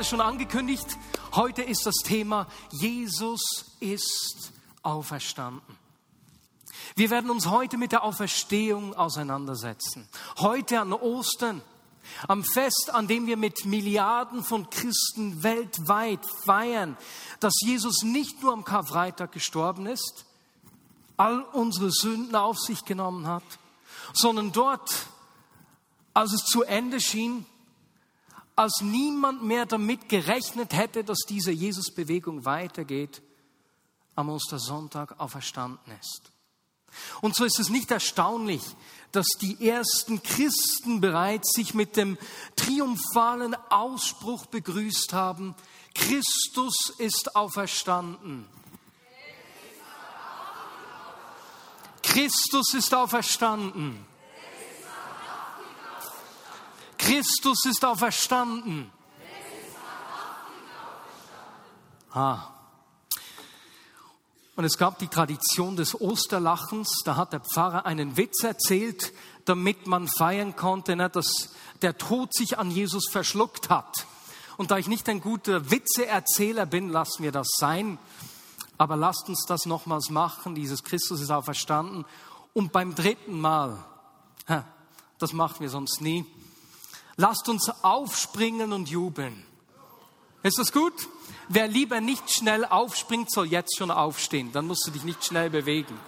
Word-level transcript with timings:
Caro 0.00 0.06
hat 0.06 0.06
es 0.06 0.08
schon 0.08 0.20
angekündigt. 0.22 0.98
Heute 1.34 1.62
ist 1.62 1.84
das 1.84 1.96
Thema 1.96 2.46
Jesus 2.70 3.66
ist 3.80 4.50
auferstanden. 4.82 5.76
Wir 6.96 7.10
werden 7.10 7.30
uns 7.30 7.48
heute 7.48 7.76
mit 7.76 7.92
der 7.92 8.02
Auferstehung 8.02 8.94
auseinandersetzen. 8.94 10.08
Heute 10.38 10.80
an 10.80 10.94
Ostern, 10.94 11.60
am 12.26 12.44
Fest, 12.44 12.90
an 12.94 13.08
dem 13.08 13.26
wir 13.26 13.36
mit 13.36 13.66
Milliarden 13.66 14.42
von 14.42 14.70
Christen 14.70 15.42
weltweit 15.42 16.24
feiern, 16.46 16.96
dass 17.40 17.52
Jesus 17.60 18.02
nicht 18.02 18.42
nur 18.42 18.54
am 18.54 18.64
Karfreitag 18.64 19.32
gestorben 19.32 19.84
ist, 19.84 20.24
all 21.18 21.42
unsere 21.52 21.90
Sünden 21.90 22.36
auf 22.36 22.58
sich 22.58 22.86
genommen 22.86 23.26
hat, 23.26 23.44
sondern 24.14 24.50
dort, 24.52 24.90
als 26.14 26.32
es 26.32 26.44
zu 26.46 26.62
Ende 26.62 27.02
schien, 27.02 27.44
als 28.60 28.82
niemand 28.82 29.42
mehr 29.42 29.64
damit 29.64 30.10
gerechnet 30.10 30.74
hätte, 30.74 31.02
dass 31.02 31.20
diese 31.26 31.50
Jesus-Bewegung 31.50 32.44
weitergeht, 32.44 33.22
am 34.14 34.28
Ostersonntag 34.28 35.18
auferstanden 35.18 35.94
ist. 35.98 36.30
Und 37.22 37.34
so 37.34 37.46
ist 37.46 37.58
es 37.58 37.70
nicht 37.70 37.90
erstaunlich, 37.90 38.60
dass 39.12 39.26
die 39.40 39.66
ersten 39.66 40.22
Christen 40.22 41.00
bereits 41.00 41.54
sich 41.54 41.72
mit 41.72 41.96
dem 41.96 42.18
triumphalen 42.54 43.54
Ausspruch 43.70 44.44
begrüßt 44.44 45.14
haben, 45.14 45.54
Christus 45.94 46.92
ist 46.98 47.34
auferstanden. 47.34 48.46
Christus 52.02 52.74
ist 52.74 52.92
auferstanden. 52.92 54.09
Christus 57.00 57.64
ist 57.64 57.84
auferstanden. 57.84 58.92
Ah. 62.12 62.48
Und 64.54 64.64
es 64.64 64.76
gab 64.76 64.98
die 64.98 65.08
Tradition 65.08 65.76
des 65.76 65.98
Osterlachens. 65.98 67.02
Da 67.04 67.16
hat 67.16 67.32
der 67.32 67.40
Pfarrer 67.40 67.86
einen 67.86 68.18
Witz 68.18 68.42
erzählt, 68.42 69.12
damit 69.46 69.86
man 69.86 70.08
feiern 70.08 70.56
konnte, 70.56 70.94
ne, 70.96 71.08
dass 71.08 71.54
der 71.80 71.96
Tod 71.96 72.34
sich 72.34 72.58
an 72.58 72.70
Jesus 72.70 73.08
verschluckt 73.10 73.70
hat. 73.70 74.06
Und 74.58 74.70
da 74.70 74.76
ich 74.76 74.86
nicht 74.86 75.08
ein 75.08 75.22
guter 75.22 75.70
Witzeerzähler 75.70 76.66
bin, 76.66 76.90
lassen 76.90 77.22
wir 77.22 77.32
das 77.32 77.48
sein. 77.56 77.98
Aber 78.76 78.96
lasst 78.96 79.28
uns 79.30 79.46
das 79.46 79.64
nochmals 79.64 80.10
machen. 80.10 80.54
Dieses 80.54 80.84
Christus 80.84 81.22
ist 81.22 81.30
auferstanden. 81.30 82.04
Und 82.52 82.72
beim 82.72 82.94
dritten 82.94 83.40
Mal, 83.40 83.82
das 85.18 85.32
machen 85.32 85.60
wir 85.60 85.70
sonst 85.70 86.02
nie, 86.02 86.26
Lasst 87.20 87.50
uns 87.50 87.70
aufspringen 87.82 88.72
und 88.72 88.88
jubeln. 88.88 89.44
Ist 90.42 90.58
das 90.58 90.72
gut? 90.72 90.94
Wer 91.50 91.68
lieber 91.68 92.00
nicht 92.00 92.30
schnell 92.30 92.64
aufspringt, 92.64 93.30
soll 93.30 93.48
jetzt 93.48 93.76
schon 93.76 93.90
aufstehen. 93.90 94.52
Dann 94.52 94.66
musst 94.66 94.86
du 94.86 94.90
dich 94.90 95.04
nicht 95.04 95.22
schnell 95.22 95.50
bewegen. 95.50 96.00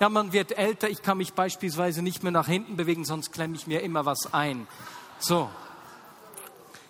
Ja, 0.00 0.08
man 0.08 0.32
wird 0.32 0.56
älter. 0.56 0.88
Ich 0.88 1.02
kann 1.02 1.18
mich 1.18 1.34
beispielsweise 1.34 2.00
nicht 2.00 2.22
mehr 2.22 2.32
nach 2.32 2.46
hinten 2.46 2.78
bewegen, 2.78 3.04
sonst 3.04 3.30
klemme 3.30 3.56
ich 3.56 3.66
mir 3.66 3.82
immer 3.82 4.06
was 4.06 4.32
ein. 4.32 4.66
So. 5.18 5.50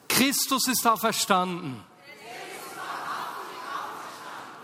Christus 0.06 0.68
ist 0.68 0.86
auferstanden. 0.86 1.82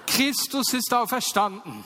Christus 0.06 0.72
ist 0.72 0.94
auferstanden. 0.94 1.84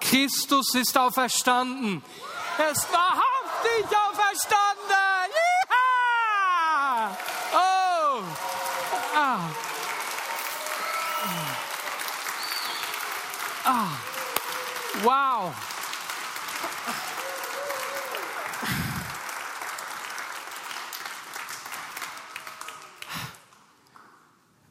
Christus 0.00 0.74
ist 0.74 0.98
auferstanden. 0.98 2.02
Es 2.70 2.92
war 2.92 3.21
dich 3.78 3.96
auferstanden! 3.96 5.30
Ja! 5.70 7.16
Oh! 7.52 8.22
Ah. 9.14 9.50
Ah. 13.64 13.88
Wow! 15.02 15.54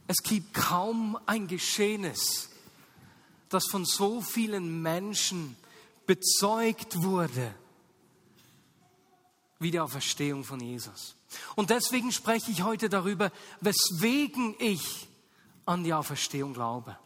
Es 0.08 0.18
gibt 0.24 0.54
kaum 0.54 1.18
ein 1.26 1.48
Geschehnis, 1.48 2.50
das 3.50 3.66
von 3.68 3.86
so 3.86 4.22
vielen 4.22 4.82
Menschen 4.82 5.56
bezeugt 6.06 7.02
wurde 7.02 7.56
wie 9.62 9.72
die 9.72 9.80
Auferstehung 9.80 10.44
von 10.44 10.60
Jesus. 10.60 11.16
Und 11.56 11.70
deswegen 11.70 12.12
spreche 12.12 12.52
ich 12.52 12.64
heute 12.64 12.90
darüber, 12.90 13.32
weswegen 13.62 14.56
ich 14.60 15.08
an 15.66 15.84
die 15.84 15.94
Auferstehung 15.94 16.54
glaube. 16.54 16.98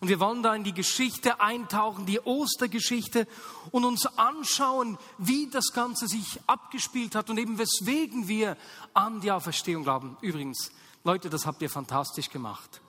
Und 0.00 0.08
wir 0.08 0.18
wollen 0.18 0.42
da 0.42 0.54
in 0.54 0.64
die 0.64 0.72
Geschichte 0.72 1.40
eintauchen, 1.40 2.06
die 2.06 2.20
Ostergeschichte 2.20 3.26
und 3.70 3.84
uns 3.84 4.06
anschauen, 4.06 4.98
wie 5.18 5.48
das 5.50 5.72
Ganze 5.72 6.08
sich 6.08 6.40
abgespielt 6.46 7.14
hat 7.14 7.28
und 7.28 7.38
eben 7.38 7.58
weswegen 7.58 8.28
wir 8.28 8.56
an 8.94 9.20
die 9.20 9.30
Auferstehung 9.30 9.82
glauben. 9.82 10.16
Übrigens, 10.20 10.70
Leute, 11.02 11.28
das 11.28 11.44
habt 11.44 11.60
ihr 11.60 11.70
fantastisch 11.70 12.30
gemacht. 12.30 12.80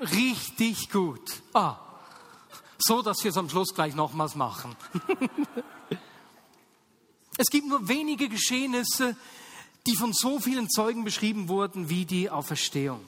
Richtig 0.00 0.90
gut. 0.90 1.42
Ah, 1.54 1.76
so, 2.78 3.00
dass 3.02 3.24
wir 3.24 3.30
es 3.30 3.38
am 3.38 3.48
Schluss 3.48 3.74
gleich 3.74 3.94
nochmals 3.94 4.34
machen. 4.34 4.76
Es 7.38 7.46
gibt 7.46 7.68
nur 7.68 7.88
wenige 7.88 8.28
Geschehnisse, 8.28 9.16
die 9.86 9.94
von 9.94 10.12
so 10.12 10.40
vielen 10.40 10.68
Zeugen 10.68 11.04
beschrieben 11.04 11.48
wurden 11.48 11.88
wie 11.88 12.04
die 12.04 12.28
Auferstehung. 12.28 13.00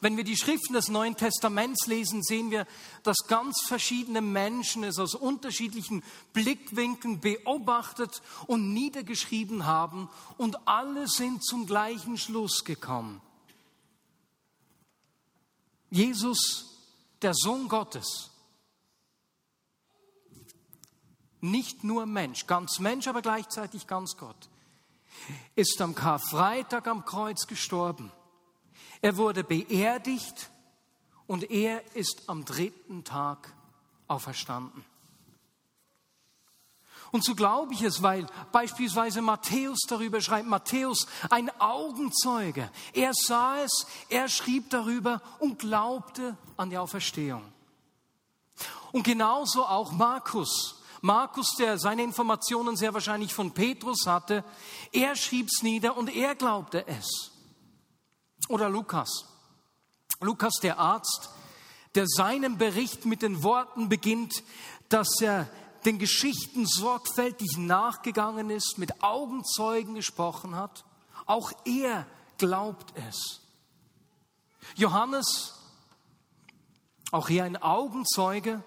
Wenn 0.00 0.16
wir 0.16 0.24
die 0.24 0.36
Schriften 0.36 0.74
des 0.74 0.88
Neuen 0.88 1.16
Testaments 1.16 1.86
lesen, 1.86 2.22
sehen 2.22 2.50
wir, 2.50 2.66
dass 3.04 3.16
ganz 3.28 3.62
verschiedene 3.66 4.20
Menschen 4.20 4.82
es 4.82 4.98
aus 4.98 5.14
unterschiedlichen 5.14 6.02
Blickwinkeln 6.32 7.20
beobachtet 7.20 8.20
und 8.46 8.74
niedergeschrieben 8.74 9.64
haben 9.64 10.10
und 10.36 10.66
alle 10.66 11.06
sind 11.06 11.44
zum 11.44 11.66
gleichen 11.66 12.18
Schluss 12.18 12.64
gekommen. 12.64 13.22
Jesus, 15.90 16.80
der 17.22 17.32
Sohn 17.32 17.68
Gottes, 17.68 18.30
nicht 21.44 21.84
nur 21.84 22.06
Mensch, 22.06 22.46
ganz 22.46 22.78
Mensch, 22.78 23.06
aber 23.06 23.22
gleichzeitig 23.22 23.86
ganz 23.86 24.16
Gott, 24.16 24.48
ist 25.54 25.80
am 25.80 25.94
Karfreitag 25.94 26.86
am 26.88 27.04
Kreuz 27.04 27.46
gestorben. 27.46 28.10
Er 29.00 29.16
wurde 29.16 29.44
beerdigt 29.44 30.50
und 31.26 31.50
er 31.50 31.94
ist 31.94 32.28
am 32.28 32.44
dritten 32.44 33.04
Tag 33.04 33.52
auferstanden. 34.08 34.84
Und 37.12 37.24
so 37.24 37.36
glaube 37.36 37.74
ich 37.74 37.82
es, 37.82 38.02
weil 38.02 38.26
beispielsweise 38.50 39.22
Matthäus 39.22 39.78
darüber 39.86 40.20
schreibt, 40.20 40.48
Matthäus, 40.48 41.06
ein 41.30 41.48
Augenzeuge, 41.60 42.70
er 42.92 43.12
sah 43.14 43.58
es, 43.58 43.86
er 44.08 44.28
schrieb 44.28 44.70
darüber 44.70 45.22
und 45.38 45.60
glaubte 45.60 46.36
an 46.56 46.70
die 46.70 46.78
Auferstehung. 46.78 47.44
Und 48.90 49.04
genauso 49.04 49.64
auch 49.64 49.92
Markus. 49.92 50.82
Markus, 51.04 51.54
der 51.58 51.78
seine 51.78 52.02
Informationen 52.02 52.78
sehr 52.78 52.94
wahrscheinlich 52.94 53.34
von 53.34 53.52
Petrus 53.52 54.06
hatte, 54.06 54.42
er 54.90 55.14
schrieb 55.16 55.48
es 55.48 55.62
nieder 55.62 55.98
und 55.98 56.08
er 56.08 56.34
glaubte 56.34 56.88
es. 56.88 57.30
Oder 58.48 58.70
Lukas. 58.70 59.26
Lukas, 60.20 60.54
der 60.62 60.78
Arzt, 60.78 61.28
der 61.94 62.06
seinen 62.06 62.56
Bericht 62.56 63.04
mit 63.04 63.20
den 63.20 63.42
Worten 63.42 63.90
beginnt, 63.90 64.42
dass 64.88 65.20
er 65.20 65.46
den 65.84 65.98
Geschichten 65.98 66.64
sorgfältig 66.64 67.58
nachgegangen 67.58 68.48
ist, 68.48 68.78
mit 68.78 69.02
Augenzeugen 69.02 69.96
gesprochen 69.96 70.56
hat. 70.56 70.86
Auch 71.26 71.52
er 71.66 72.06
glaubt 72.38 72.94
es. 73.10 73.42
Johannes, 74.74 75.52
auch 77.10 77.28
hier 77.28 77.44
ein 77.44 77.60
Augenzeuge, 77.60 78.64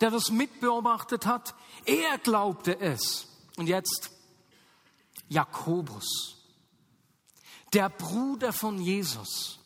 der 0.00 0.10
das 0.10 0.30
mitbeobachtet 0.30 1.26
hat, 1.26 1.54
er 1.84 2.18
glaubte 2.18 2.78
es. 2.80 3.28
Und 3.56 3.66
jetzt 3.66 4.10
Jakobus, 5.28 6.36
der 7.72 7.88
Bruder 7.88 8.52
von 8.52 8.78
Jesus, 8.80 9.60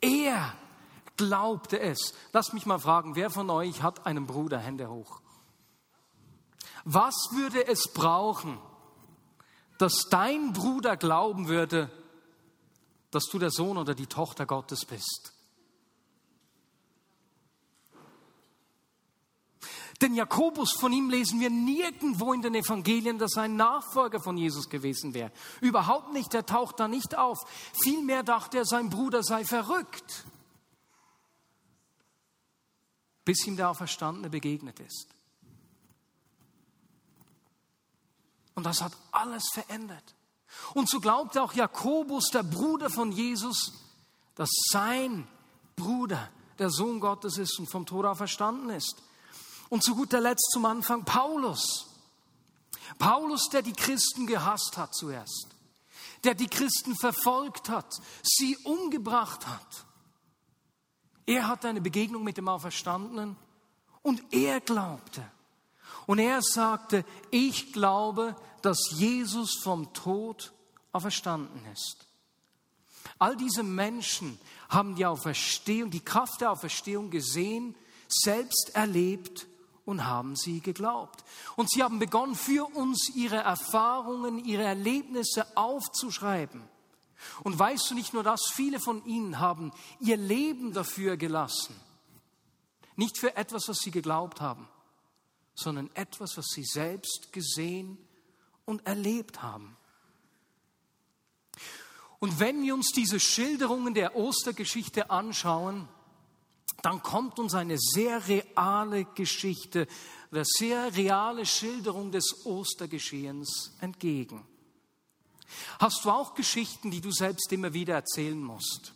er 0.00 0.54
glaubte 1.16 1.78
es. 1.78 2.14
Lass 2.32 2.52
mich 2.52 2.66
mal 2.66 2.78
fragen, 2.78 3.14
wer 3.14 3.30
von 3.30 3.50
euch 3.50 3.82
hat 3.82 4.06
einen 4.06 4.26
Bruder? 4.26 4.58
Hände 4.58 4.88
hoch. 4.88 5.20
Was 6.84 7.14
würde 7.32 7.66
es 7.66 7.92
brauchen, 7.92 8.58
dass 9.78 10.06
dein 10.10 10.52
Bruder 10.52 10.96
glauben 10.96 11.48
würde, 11.48 11.90
dass 13.10 13.26
du 13.26 13.38
der 13.38 13.50
Sohn 13.50 13.76
oder 13.76 13.94
die 13.94 14.06
Tochter 14.06 14.46
Gottes 14.46 14.84
bist? 14.84 15.32
Denn 20.02 20.14
Jakobus, 20.14 20.72
von 20.72 20.92
ihm 20.92 21.08
lesen 21.10 21.38
wir 21.38 21.48
nirgendwo 21.48 22.32
in 22.32 22.42
den 22.42 22.56
Evangelien, 22.56 23.18
dass 23.18 23.36
er 23.36 23.44
ein 23.44 23.54
Nachfolger 23.54 24.20
von 24.20 24.36
Jesus 24.36 24.68
gewesen 24.68 25.14
wäre. 25.14 25.30
Überhaupt 25.60 26.12
nicht, 26.12 26.34
er 26.34 26.44
taucht 26.44 26.80
da 26.80 26.88
nicht 26.88 27.16
auf. 27.16 27.38
Vielmehr 27.84 28.24
dachte 28.24 28.58
er, 28.58 28.64
sein 28.64 28.90
Bruder 28.90 29.22
sei 29.22 29.44
verrückt, 29.44 30.24
bis 33.24 33.46
ihm 33.46 33.56
der 33.56 33.70
Auferstandene 33.70 34.28
begegnet 34.28 34.80
ist. 34.80 35.06
Und 38.56 38.66
das 38.66 38.82
hat 38.82 38.96
alles 39.12 39.48
verändert. 39.52 40.16
Und 40.74 40.88
so 40.88 40.98
glaubte 40.98 41.40
auch 41.40 41.52
Jakobus, 41.52 42.24
der 42.32 42.42
Bruder 42.42 42.90
von 42.90 43.12
Jesus, 43.12 43.72
dass 44.34 44.50
sein 44.72 45.28
Bruder 45.76 46.28
der 46.58 46.70
Sohn 46.70 46.98
Gottes 46.98 47.38
ist 47.38 47.56
und 47.60 47.70
vom 47.70 47.86
Tod 47.86 48.04
auferstanden 48.04 48.70
ist. 48.70 49.00
Und 49.72 49.82
zu 49.82 49.94
guter 49.94 50.20
Letzt 50.20 50.50
zum 50.52 50.66
Anfang 50.66 51.02
Paulus. 51.06 51.86
Paulus, 52.98 53.48
der 53.48 53.62
die 53.62 53.72
Christen 53.72 54.26
gehasst 54.26 54.76
hat 54.76 54.94
zuerst, 54.94 55.46
der 56.24 56.34
die 56.34 56.46
Christen 56.46 56.94
verfolgt 56.94 57.70
hat, 57.70 57.90
sie 58.22 58.54
umgebracht 58.64 59.46
hat. 59.46 59.86
Er 61.24 61.48
hatte 61.48 61.70
eine 61.70 61.80
Begegnung 61.80 62.22
mit 62.22 62.36
dem 62.36 62.48
Auferstandenen 62.48 63.34
und 64.02 64.22
er 64.30 64.60
glaubte. 64.60 65.24
Und 66.04 66.18
er 66.18 66.42
sagte, 66.42 67.06
ich 67.30 67.72
glaube, 67.72 68.36
dass 68.60 68.90
Jesus 68.90 69.58
vom 69.62 69.94
Tod 69.94 70.52
auferstanden 70.92 71.64
ist. 71.72 71.96
All 73.18 73.38
diese 73.38 73.62
Menschen 73.62 74.38
haben 74.68 74.96
die 74.96 75.06
Auferstehung, 75.06 75.90
die 75.90 76.04
Kraft 76.04 76.42
der 76.42 76.50
Auferstehung 76.50 77.08
gesehen, 77.08 77.74
selbst 78.06 78.72
erlebt 78.74 79.46
und 79.84 80.06
haben 80.06 80.36
sie 80.36 80.60
geglaubt. 80.60 81.24
Und 81.56 81.70
sie 81.70 81.82
haben 81.82 81.98
begonnen, 81.98 82.34
für 82.34 82.64
uns 82.76 83.10
ihre 83.14 83.36
Erfahrungen, 83.36 84.44
ihre 84.44 84.62
Erlebnisse 84.62 85.56
aufzuschreiben. 85.56 86.62
Und 87.42 87.58
weißt 87.58 87.90
du 87.90 87.94
nicht 87.94 88.14
nur 88.14 88.22
das, 88.22 88.50
viele 88.52 88.80
von 88.80 89.04
ihnen 89.04 89.38
haben 89.38 89.72
ihr 90.00 90.16
Leben 90.16 90.72
dafür 90.72 91.16
gelassen. 91.16 91.74
Nicht 92.96 93.18
für 93.18 93.36
etwas, 93.36 93.68
was 93.68 93.78
sie 93.78 93.90
geglaubt 93.90 94.40
haben, 94.40 94.68
sondern 95.54 95.90
etwas, 95.94 96.36
was 96.36 96.46
sie 96.48 96.64
selbst 96.64 97.32
gesehen 97.32 97.98
und 98.64 98.86
erlebt 98.86 99.42
haben. 99.42 99.76
Und 102.18 102.38
wenn 102.38 102.62
wir 102.62 102.74
uns 102.74 102.92
diese 102.94 103.18
Schilderungen 103.18 103.94
der 103.94 104.14
Ostergeschichte 104.14 105.10
anschauen, 105.10 105.88
dann 106.82 107.02
kommt 107.02 107.38
uns 107.38 107.54
eine 107.54 107.78
sehr 107.78 108.26
reale 108.28 109.04
Geschichte, 109.04 109.86
eine 110.30 110.44
sehr 110.44 110.94
reale 110.94 111.46
Schilderung 111.46 112.10
des 112.10 112.44
Ostergeschehens 112.44 113.72
entgegen. 113.80 114.44
Hast 115.78 116.04
du 116.04 116.10
auch 116.10 116.34
Geschichten, 116.34 116.90
die 116.90 117.00
du 117.00 117.12
selbst 117.12 117.52
immer 117.52 117.72
wieder 117.72 117.94
erzählen 117.94 118.40
musst? 118.40 118.94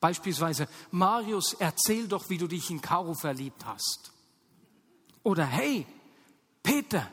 Beispielsweise, 0.00 0.68
Marius, 0.90 1.54
erzähl 1.54 2.08
doch, 2.08 2.28
wie 2.30 2.38
du 2.38 2.46
dich 2.46 2.70
in 2.70 2.80
Caro 2.80 3.14
verliebt 3.14 3.64
hast. 3.66 4.12
Oder 5.22 5.44
hey, 5.44 5.86
Peter, 6.62 7.10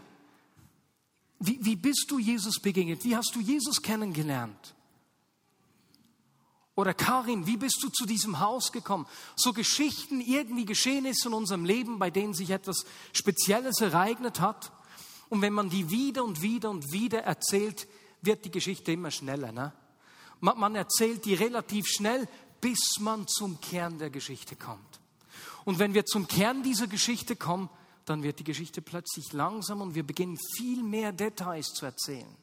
wie, 1.39 1.63
wie 1.63 1.75
bist 1.75 2.05
du 2.09 2.19
Jesus 2.19 2.59
begegnet? 2.59 3.03
Wie 3.03 3.15
hast 3.15 3.35
du 3.35 3.41
Jesus 3.41 3.81
kennengelernt? 3.81 4.73
Oder 6.77 6.93
Karin, 6.93 7.47
wie 7.47 7.57
bist 7.57 7.81
du 7.81 7.89
zu 7.89 8.05
diesem 8.05 8.39
Haus 8.39 8.71
gekommen? 8.71 9.07
So 9.35 9.51
Geschichten, 9.51 10.21
irgendwie 10.21 10.63
Geschehnisse 10.63 11.27
in 11.27 11.33
unserem 11.33 11.65
Leben, 11.65 11.97
bei 11.97 12.11
denen 12.11 12.35
sich 12.35 12.51
etwas 12.51 12.85
Spezielles 13.13 13.81
ereignet 13.81 14.39
hat. 14.39 14.71
Und 15.29 15.41
wenn 15.41 15.53
man 15.53 15.71
die 15.71 15.89
wieder 15.89 16.23
und 16.23 16.43
wieder 16.43 16.69
und 16.69 16.91
wieder 16.91 17.23
erzählt, 17.23 17.87
wird 18.21 18.45
die 18.45 18.51
Geschichte 18.51 18.91
immer 18.91 19.09
schneller. 19.09 19.51
Ne? 19.51 19.73
Man, 20.39 20.59
man 20.59 20.75
erzählt 20.75 21.25
die 21.25 21.33
relativ 21.33 21.87
schnell, 21.87 22.27
bis 22.61 22.99
man 22.99 23.27
zum 23.27 23.59
Kern 23.59 23.97
der 23.97 24.11
Geschichte 24.11 24.55
kommt. 24.55 24.99
Und 25.65 25.79
wenn 25.79 25.95
wir 25.95 26.05
zum 26.05 26.27
Kern 26.27 26.61
dieser 26.61 26.85
Geschichte 26.85 27.35
kommen, 27.35 27.71
dann 28.05 28.21
wird 28.21 28.37
die 28.37 28.43
Geschichte 28.43 28.83
plötzlich 28.83 29.33
langsam 29.33 29.81
und 29.81 29.95
wir 29.95 30.05
beginnen 30.05 30.37
viel 30.55 30.83
mehr 30.83 31.11
Details 31.11 31.73
zu 31.73 31.87
erzählen. 31.87 32.35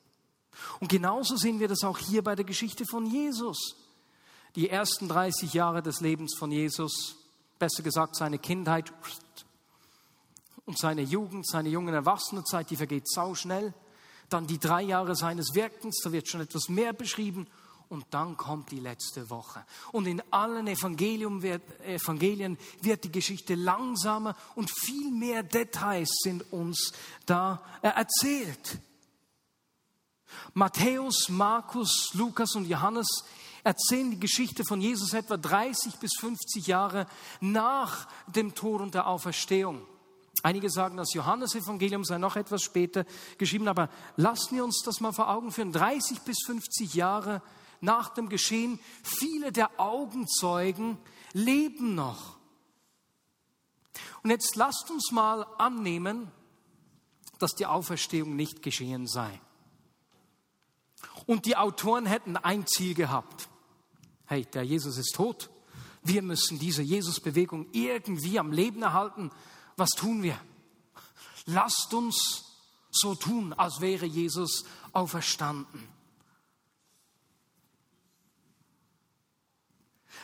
Und 0.80 0.88
genauso 0.88 1.36
sehen 1.36 1.60
wir 1.60 1.68
das 1.68 1.84
auch 1.84 1.98
hier 1.98 2.24
bei 2.24 2.34
der 2.34 2.44
Geschichte 2.44 2.84
von 2.84 3.06
Jesus 3.06 3.76
die 4.56 4.70
ersten 4.70 5.08
30 5.08 5.52
Jahre 5.52 5.82
des 5.82 6.00
Lebens 6.00 6.36
von 6.36 6.50
Jesus, 6.50 7.16
besser 7.58 7.82
gesagt 7.82 8.16
seine 8.16 8.38
Kindheit 8.38 8.92
und 10.64 10.78
seine 10.78 11.02
Jugend, 11.02 11.46
seine 11.46 11.68
jungen 11.68 11.94
Erwachsenenzeit, 11.94 12.70
die 12.70 12.76
vergeht 12.76 13.08
sauschnell. 13.08 13.74
Dann 14.28 14.46
die 14.46 14.58
drei 14.58 14.82
Jahre 14.82 15.14
seines 15.16 15.54
Wirkens, 15.54 16.00
da 16.02 16.12
wird 16.12 16.28
schon 16.28 16.40
etwas 16.40 16.68
mehr 16.68 16.92
beschrieben. 16.92 17.46
Und 17.90 18.06
dann 18.10 18.36
kommt 18.36 18.70
die 18.70 18.80
letzte 18.80 19.28
Woche. 19.28 19.64
Und 19.92 20.06
in 20.06 20.22
allen 20.32 20.66
Evangelium 20.66 21.42
wird, 21.42 21.62
Evangelien 21.84 22.58
wird 22.80 23.04
die 23.04 23.12
Geschichte 23.12 23.54
langsamer 23.54 24.34
und 24.54 24.70
viel 24.70 25.10
mehr 25.10 25.42
Details 25.42 26.08
sind 26.22 26.50
uns 26.50 26.92
da 27.26 27.62
erzählt. 27.82 28.78
Matthäus, 30.54 31.28
Markus, 31.28 32.10
Lukas 32.14 32.54
und 32.54 32.66
Johannes 32.66 33.06
erzählen 33.64 34.10
die 34.10 34.20
Geschichte 34.20 34.62
von 34.64 34.80
Jesus 34.80 35.14
etwa 35.14 35.36
30 35.36 35.96
bis 35.96 36.12
50 36.20 36.66
Jahre 36.66 37.06
nach 37.40 38.06
dem 38.26 38.54
Tod 38.54 38.82
und 38.82 38.94
der 38.94 39.06
Auferstehung. 39.06 39.86
Einige 40.42 40.70
sagen, 40.70 40.98
das 40.98 41.14
Johannesevangelium 41.14 42.04
sei 42.04 42.18
noch 42.18 42.36
etwas 42.36 42.62
später 42.62 43.06
geschrieben, 43.38 43.66
aber 43.66 43.88
lassen 44.16 44.56
wir 44.56 44.64
uns 44.64 44.82
das 44.84 45.00
mal 45.00 45.12
vor 45.12 45.30
Augen 45.30 45.50
führen. 45.50 45.72
30 45.72 46.20
bis 46.20 46.36
50 46.44 46.94
Jahre 46.94 47.40
nach 47.80 48.10
dem 48.10 48.28
Geschehen, 48.28 48.78
viele 49.02 49.52
der 49.52 49.80
Augenzeugen 49.80 50.98
leben 51.32 51.94
noch. 51.94 52.36
Und 54.22 54.30
jetzt 54.30 54.54
lasst 54.56 54.90
uns 54.90 55.10
mal 55.12 55.46
annehmen, 55.58 56.30
dass 57.38 57.54
die 57.54 57.66
Auferstehung 57.66 58.36
nicht 58.36 58.62
geschehen 58.62 59.06
sei. 59.06 59.40
Und 61.26 61.46
die 61.46 61.56
Autoren 61.56 62.04
hätten 62.04 62.36
ein 62.36 62.66
Ziel 62.66 62.94
gehabt 62.94 63.48
hey, 64.26 64.44
der 64.46 64.62
Jesus 64.62 64.98
ist 64.98 65.14
tot. 65.14 65.50
Wir 66.02 66.22
müssen 66.22 66.58
diese 66.58 66.82
Jesus-Bewegung 66.82 67.66
irgendwie 67.72 68.38
am 68.38 68.52
Leben 68.52 68.82
erhalten. 68.82 69.30
Was 69.76 69.90
tun 69.90 70.22
wir? 70.22 70.38
Lasst 71.46 71.92
uns 71.94 72.44
so 72.90 73.14
tun, 73.14 73.52
als 73.52 73.80
wäre 73.80 74.06
Jesus 74.06 74.64
auferstanden. 74.92 75.88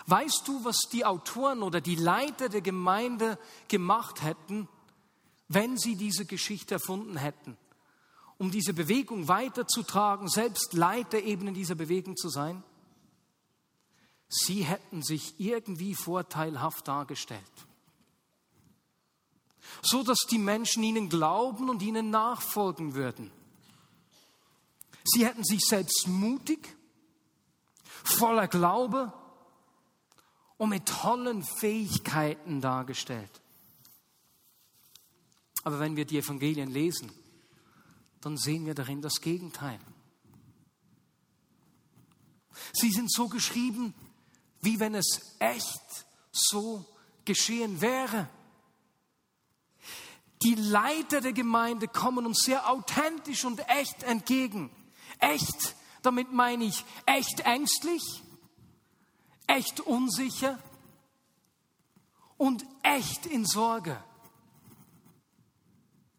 Weißt 0.07 0.47
du, 0.47 0.65
was 0.65 0.79
die 0.93 1.05
Autoren 1.05 1.63
oder 1.63 1.81
die 1.81 1.95
Leiter 1.95 2.49
der 2.49 2.63
Gemeinde 2.63 3.39
gemacht 3.69 4.23
hätten, 4.23 4.69
wenn 5.49 5.79
sie 5.79 5.97
diese 5.97 6.27
Geschichte 6.27 6.75
erfunden 6.75 7.17
hätten, 7.17 7.57
um 8.39 8.51
diese 8.51 8.73
Bewegung 8.73 9.29
weiterzutragen, 9.29 10.29
selbst 10.29 10.73
Leiter 10.73 11.21
eben 11.23 11.49
in 11.49 11.55
dieser 11.55 11.75
Bewegung 11.75 12.17
zu 12.17 12.29
sein? 12.29 12.63
Sie 14.31 14.63
hätten 14.63 15.03
sich 15.03 15.39
irgendwie 15.39 15.95
vorteilhaft 15.95 16.89
dargestellt. 16.89 17.43
So 19.83 20.03
dass 20.03 20.21
die 20.31 20.39
Menschen 20.39 20.83
ihnen 20.83 21.09
glauben 21.09 21.69
und 21.69 21.83
ihnen 21.83 22.11
nachfolgen 22.11 22.95
würden. 22.95 23.31
Sie 25.05 25.27
hätten 25.27 25.45
sich 25.45 25.61
selbst 25.61 26.07
mutig, 26.07 26.77
voller 28.05 28.49
Glaube 28.49 29.13
und 30.57 30.71
mit 30.71 30.87
tollen 30.87 31.43
Fähigkeiten 31.43 32.61
dargestellt. 32.61 33.31
Aber 35.65 35.81
wenn 35.81 35.97
wir 35.97 36.05
die 36.05 36.19
Evangelien 36.19 36.71
lesen, 36.71 37.11
dann 38.21 38.37
sehen 38.37 38.67
wir 38.67 38.75
darin 38.75 39.03
das 39.03 39.21
Gegenteil. 39.21 39.81
Sie 42.73 42.91
sind 42.91 43.11
so 43.11 43.29
geschrieben, 43.29 43.95
wie 44.61 44.79
wenn 44.81 44.95
es 44.95 45.37
echt 45.39 46.07
so 46.33 46.85
geschehen 47.25 47.81
wäre. 47.81 48.29
Die 50.43 50.55
Leiter 50.55 51.21
der 51.21 51.33
Gemeinde 51.33 51.89
kommen 51.89 52.27
uns 52.27 52.43
sehr 52.45 52.69
authentisch 52.71 53.45
und 53.45 53.61
echt 53.69 54.03
entgegen. 54.05 54.71
Echt 55.19 55.75
Damit 56.03 56.33
meine 56.33 56.65
ich 56.65 56.85
echt 57.07 57.41
ängstlich, 57.41 58.23
echt 59.47 59.81
unsicher 59.81 60.59
und 62.39 62.65
echt 62.83 63.27
in 63.27 63.45
Sorge 63.45 64.03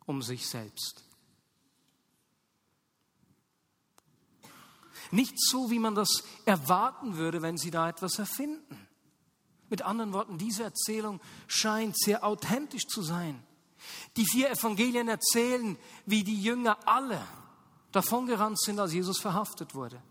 um 0.06 0.22
sich 0.22 0.48
selbst. 0.48 1.04
Nicht 5.12 5.39
so, 5.39 5.70
wie 5.70 5.80
man 5.80 5.96
das 5.96 6.24
erwarten 6.46 7.18
würde, 7.18 7.41
wenn 7.41 7.58
sie 7.58 7.72
da 7.72 7.89
etwas 7.89 8.18
erfinden. 8.18 8.88
Mit 9.70 9.82
anderen 9.82 10.13
Worten, 10.13 10.38
diese 10.38 10.63
Erzählung 10.63 11.22
scheint 11.48 11.98
sehr 11.98 12.24
authentisch 12.24 12.88
zu 12.88 13.01
sein. 13.01 13.41
Die 14.18 14.25
vier 14.25 14.51
Evangelien 14.51 15.08
erzählen, 15.08 15.77
wie 16.06 16.24
die 16.24 16.41
Jünger 16.41 16.77
alle 16.86 17.25
davongerannt 17.91 18.60
sind, 18.60 18.80
als 18.80 18.94
Jesus 18.94 19.20
verhaftet 19.20 19.75
wurde. 19.75 20.01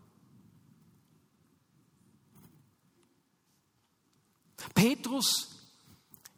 Petrus, 4.74 5.48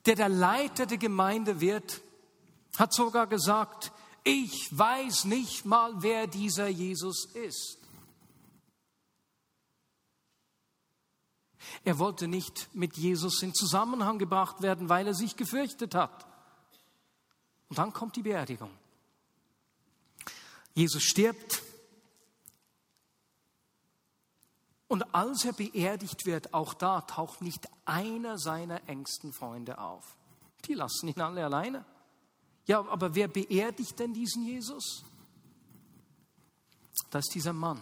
der 0.06 0.16
der 0.16 0.28
Leiter 0.28 0.86
der 0.86 0.98
Gemeinde 0.98 1.60
wird, 1.60 2.00
hat 2.76 2.92
sogar 2.92 3.26
gesagt, 3.26 3.92
ich 4.24 4.68
weiß 4.76 5.24
nicht 5.24 5.64
mal, 5.64 5.94
wer 5.98 6.26
dieser 6.26 6.68
Jesus 6.68 7.26
ist. 7.34 7.78
Er 11.84 11.98
wollte 11.98 12.28
nicht 12.28 12.68
mit 12.74 12.96
Jesus 12.96 13.42
in 13.42 13.54
Zusammenhang 13.54 14.18
gebracht 14.18 14.62
werden, 14.62 14.88
weil 14.88 15.06
er 15.06 15.14
sich 15.14 15.36
gefürchtet 15.36 15.94
hat. 15.94 16.26
Und 17.68 17.78
dann 17.78 17.92
kommt 17.92 18.16
die 18.16 18.22
Beerdigung. 18.22 18.70
Jesus 20.74 21.02
stirbt. 21.02 21.62
Und 24.88 25.14
als 25.14 25.44
er 25.44 25.52
beerdigt 25.52 26.26
wird, 26.26 26.52
auch 26.52 26.74
da 26.74 27.00
taucht 27.00 27.40
nicht 27.40 27.66
einer 27.84 28.38
seiner 28.38 28.86
engsten 28.88 29.32
Freunde 29.32 29.78
auf. 29.78 30.16
Die 30.66 30.74
lassen 30.74 31.08
ihn 31.08 31.20
alle 31.20 31.44
alleine. 31.44 31.84
Ja, 32.66 32.86
aber 32.86 33.14
wer 33.14 33.28
beerdigt 33.28 33.98
denn 33.98 34.12
diesen 34.12 34.44
Jesus? 34.44 35.04
Das 37.10 37.26
ist 37.26 37.34
dieser 37.34 37.52
Mann. 37.52 37.80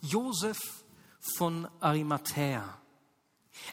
Josef 0.00 0.84
von 1.36 1.68
Arimathea. 1.80 2.78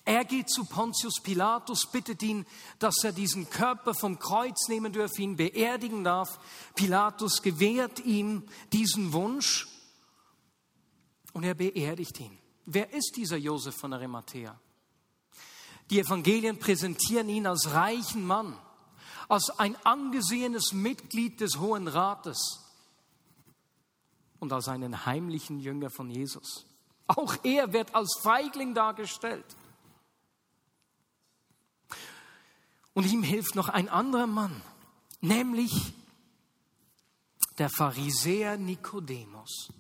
Er 0.06 0.26
geht 0.26 0.50
zu 0.50 0.66
Pontius 0.66 1.22
Pilatus, 1.22 1.86
bittet 1.92 2.24
ihn, 2.24 2.46
dass 2.80 3.04
er 3.04 3.12
diesen 3.12 3.50
Körper 3.50 3.94
vom 3.94 4.18
Kreuz 4.18 4.68
nehmen 4.68 4.92
dürfe, 4.92 5.22
ihn 5.22 5.36
beerdigen 5.36 6.04
darf. 6.04 6.40
Pilatus 6.76 7.42
gewährt 7.42 8.00
ihm 8.00 8.44
diesen 8.72 9.14
Wunsch 9.14 9.68
und 11.34 11.44
er 11.44 11.54
beerdigt 11.54 12.20
ihn. 12.20 12.38
Wer 12.66 12.94
ist 12.94 13.14
dieser 13.18 13.38
Josef 13.38 13.76
von 13.76 13.94
Arimathea? 13.94 14.60
Die 15.90 16.00
Evangelien 16.00 16.58
präsentieren 16.60 17.28
ihn 17.30 17.46
als 17.46 17.72
reichen 17.74 18.26
Mann, 18.26 18.58
als 19.28 19.50
ein 19.60 19.76
angesehenes 19.86 20.72
Mitglied 20.72 21.42
des 21.42 21.60
Hohen 21.60 21.88
Rates 21.88 22.62
und 24.40 24.54
als 24.54 24.70
einen 24.70 25.06
heimlichen 25.06 25.60
Jünger 25.60 25.90
von 25.90 26.10
Jesus. 26.10 26.66
Auch 27.08 27.36
er 27.44 27.74
wird 27.74 27.94
als 27.94 28.20
Feigling 28.22 28.74
dargestellt. 28.74 29.46
Und 32.94 33.06
ihm 33.12 33.24
hilft 33.24 33.56
noch 33.56 33.70
ein 33.70 33.90
anderer 33.90 34.28
Mann, 34.28 34.62
nämlich 35.22 35.94
der 37.58 37.70
Pharisäer 37.70 38.58
Nikodemus. 38.58 39.72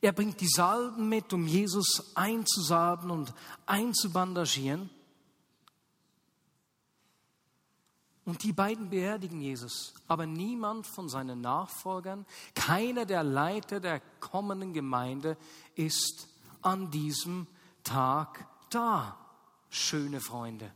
Er 0.00 0.12
bringt 0.12 0.40
die 0.40 0.48
Salben 0.48 1.08
mit, 1.08 1.32
um 1.32 1.46
Jesus 1.46 2.14
einzusalben 2.14 3.10
und 3.10 3.32
einzubandagieren. 3.64 4.90
Und 8.24 8.42
die 8.42 8.52
beiden 8.52 8.88
beerdigen 8.88 9.40
Jesus. 9.40 9.94
Aber 10.08 10.26
niemand 10.26 10.86
von 10.86 11.08
seinen 11.08 11.40
Nachfolgern, 11.40 12.24
keiner 12.54 13.04
der 13.04 13.22
Leiter 13.22 13.80
der 13.80 14.00
kommenden 14.20 14.72
Gemeinde 14.72 15.36
ist 15.74 16.28
an 16.62 16.90
diesem 16.90 17.46
Tag 17.82 18.48
da. 18.70 19.18
Schöne 19.68 20.20
Freunde. 20.20 20.72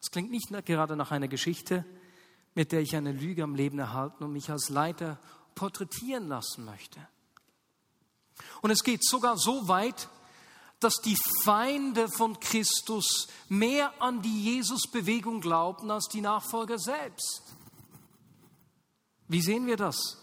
Es 0.00 0.10
klingt 0.10 0.30
nicht 0.30 0.48
gerade 0.64 0.96
nach 0.96 1.10
einer 1.10 1.28
Geschichte, 1.28 1.84
mit 2.54 2.72
der 2.72 2.80
ich 2.80 2.96
eine 2.96 3.12
Lüge 3.12 3.42
am 3.42 3.54
Leben 3.54 3.78
erhalten 3.78 4.24
und 4.24 4.32
mich 4.32 4.50
als 4.50 4.70
Leiter 4.70 5.18
porträtieren 5.54 6.28
lassen 6.28 6.64
möchte. 6.64 7.06
Und 8.62 8.70
es 8.70 8.82
geht 8.82 9.04
sogar 9.04 9.36
so 9.36 9.68
weit, 9.68 10.08
dass 10.86 11.02
die 11.02 11.18
Feinde 11.42 12.08
von 12.08 12.38
Christus 12.38 13.26
mehr 13.48 13.92
an 14.00 14.22
die 14.22 14.44
Jesus-Bewegung 14.44 15.40
glaubten 15.40 15.90
als 15.90 16.06
die 16.06 16.20
Nachfolger 16.20 16.78
selbst. 16.78 17.42
Wie 19.26 19.42
sehen 19.42 19.66
wir 19.66 19.76
das? 19.76 20.16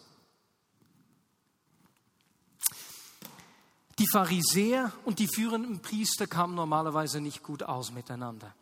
Die 4.00 4.08
Pharisäer 4.08 4.94
und 5.04 5.20
die 5.20 5.28
führenden 5.28 5.82
Priester 5.82 6.28
kamen 6.28 6.56
normalerweise 6.56 7.20
nicht 7.20 7.44
gut 7.44 7.64
aus 7.64 7.92
miteinander. 7.92 8.56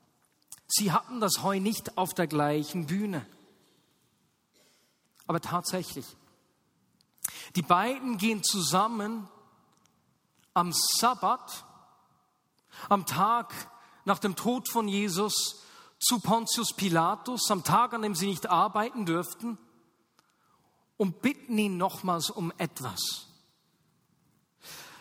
Sie 0.67 0.91
hatten 0.91 1.19
das 1.19 1.43
Heu 1.43 1.59
nicht 1.59 1.99
auf 1.99 2.15
der 2.15 2.25
gleichen 2.25 2.87
Bühne. 2.87 3.27
Aber 5.27 5.39
tatsächlich, 5.39 6.07
die 7.55 7.61
beiden 7.61 8.17
gehen 8.17 8.43
zusammen 8.43 9.29
am 10.55 10.73
Sabbat 10.73 11.67
am 12.89 13.05
Tag 13.05 13.53
nach 14.05 14.19
dem 14.19 14.35
Tod 14.35 14.69
von 14.69 14.87
Jesus 14.87 15.63
zu 15.99 16.19
Pontius 16.19 16.73
Pilatus, 16.73 17.49
am 17.51 17.63
Tag, 17.63 17.93
an 17.93 18.01
dem 18.01 18.15
sie 18.15 18.27
nicht 18.27 18.49
arbeiten 18.49 19.05
dürften, 19.05 19.57
und 20.97 21.21
bitten 21.21 21.57
ihn 21.57 21.77
nochmals 21.77 22.29
um 22.29 22.51
etwas. 22.57 23.27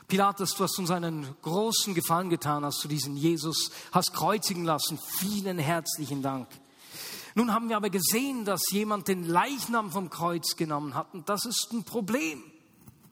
Pilatus, 0.08 0.54
du 0.54 0.64
hast 0.64 0.78
uns 0.78 0.90
einen 0.90 1.36
großen 1.42 1.94
Gefallen 1.94 2.30
getan, 2.30 2.64
hast 2.64 2.82
du 2.82 2.88
diesen 2.88 3.16
Jesus 3.16 3.70
hast 3.92 4.12
kreuzigen 4.12 4.64
lassen. 4.64 4.98
Vielen 4.98 5.58
herzlichen 5.58 6.20
Dank. 6.20 6.48
Nun 7.34 7.54
haben 7.54 7.68
wir 7.68 7.76
aber 7.76 7.90
gesehen, 7.90 8.44
dass 8.44 8.70
jemand 8.70 9.08
den 9.08 9.24
Leichnam 9.24 9.92
vom 9.92 10.10
Kreuz 10.10 10.56
genommen 10.56 10.94
hat. 10.94 11.14
Und 11.14 11.28
das 11.28 11.44
ist 11.44 11.68
ein 11.72 11.84
Problem. 11.84 12.42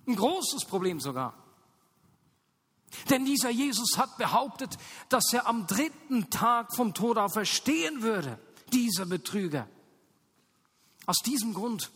Ein 0.06 0.16
großes 0.16 0.64
Problem 0.64 0.98
sogar. 0.98 1.34
Denn 3.10 3.24
dieser 3.24 3.50
Jesus 3.50 3.98
hat 3.98 4.16
behauptet, 4.18 4.76
dass 5.08 5.32
er 5.32 5.46
am 5.46 5.66
dritten 5.66 6.30
Tag 6.30 6.74
vom 6.74 6.94
Tod 6.94 7.18
auferstehen 7.18 8.02
würde, 8.02 8.38
dieser 8.72 9.06
Betrüger. 9.06 9.68
Aus 11.06 11.18
diesem 11.24 11.54
Grund 11.54 11.90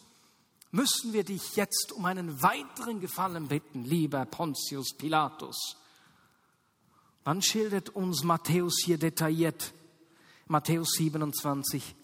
müssen 0.71 1.13
wir 1.13 1.25
dich 1.25 1.57
jetzt 1.57 1.93
um 1.93 2.05
einen 2.05 2.43
weiteren 2.43 3.01
Gefallen 3.01 3.49
bitten, 3.49 3.85
lieber 3.85 4.25
Pontius 4.25 4.95
Pilatus. 4.97 5.77
Wann 7.25 7.43
schildert 7.43 7.91
uns 7.91 8.25
Matthäus 8.25 8.83
hier 8.85 8.99
detailliert? 8.99 9.73
Matthäus 10.49 10.93
27. 10.95 11.95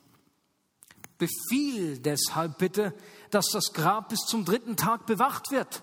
Befiehl 1.19 1.99
deshalb 1.99 2.59
bitte, 2.59 2.95
dass 3.31 3.49
das 3.51 3.73
Grab 3.73 4.11
bis 4.11 4.21
zum 4.21 4.45
dritten 4.45 4.77
Tag 4.77 5.07
bewacht 5.07 5.51
wird. 5.51 5.83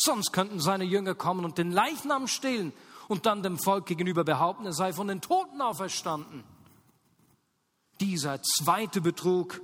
Sonst 0.00 0.32
könnten 0.32 0.60
seine 0.60 0.84
Jünger 0.84 1.14
kommen 1.14 1.44
und 1.44 1.58
den 1.58 1.72
Leichnam 1.72 2.28
stehlen 2.28 2.72
und 3.08 3.26
dann 3.26 3.42
dem 3.42 3.58
Volk 3.58 3.86
gegenüber 3.86 4.22
behaupten, 4.22 4.66
er 4.66 4.72
sei 4.72 4.92
von 4.92 5.08
den 5.08 5.20
Toten 5.20 5.60
auferstanden. 5.60 6.44
Dieser 8.00 8.40
zweite 8.42 9.00
Betrug, 9.00 9.60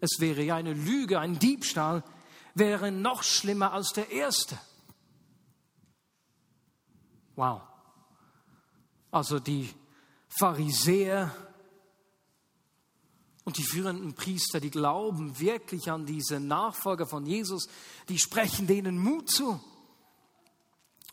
es 0.00 0.20
wäre 0.20 0.42
ja 0.42 0.56
eine 0.56 0.74
Lüge, 0.74 1.18
ein 1.18 1.38
Diebstahl, 1.38 2.04
wäre 2.54 2.92
noch 2.92 3.22
schlimmer 3.22 3.72
als 3.72 3.92
der 3.92 4.10
erste. 4.10 4.58
Wow. 7.34 7.62
Also 9.10 9.38
die 9.38 9.70
Pharisäer 10.28 11.34
und 13.44 13.56
die 13.56 13.64
führenden 13.64 14.12
Priester, 14.12 14.60
die 14.60 14.70
glauben 14.70 15.38
wirklich 15.40 15.90
an 15.90 16.04
diese 16.04 16.40
Nachfolger 16.40 17.06
von 17.06 17.24
Jesus, 17.24 17.68
die 18.10 18.18
sprechen 18.18 18.66
denen 18.66 18.98
Mut 18.98 19.30
zu. 19.30 19.58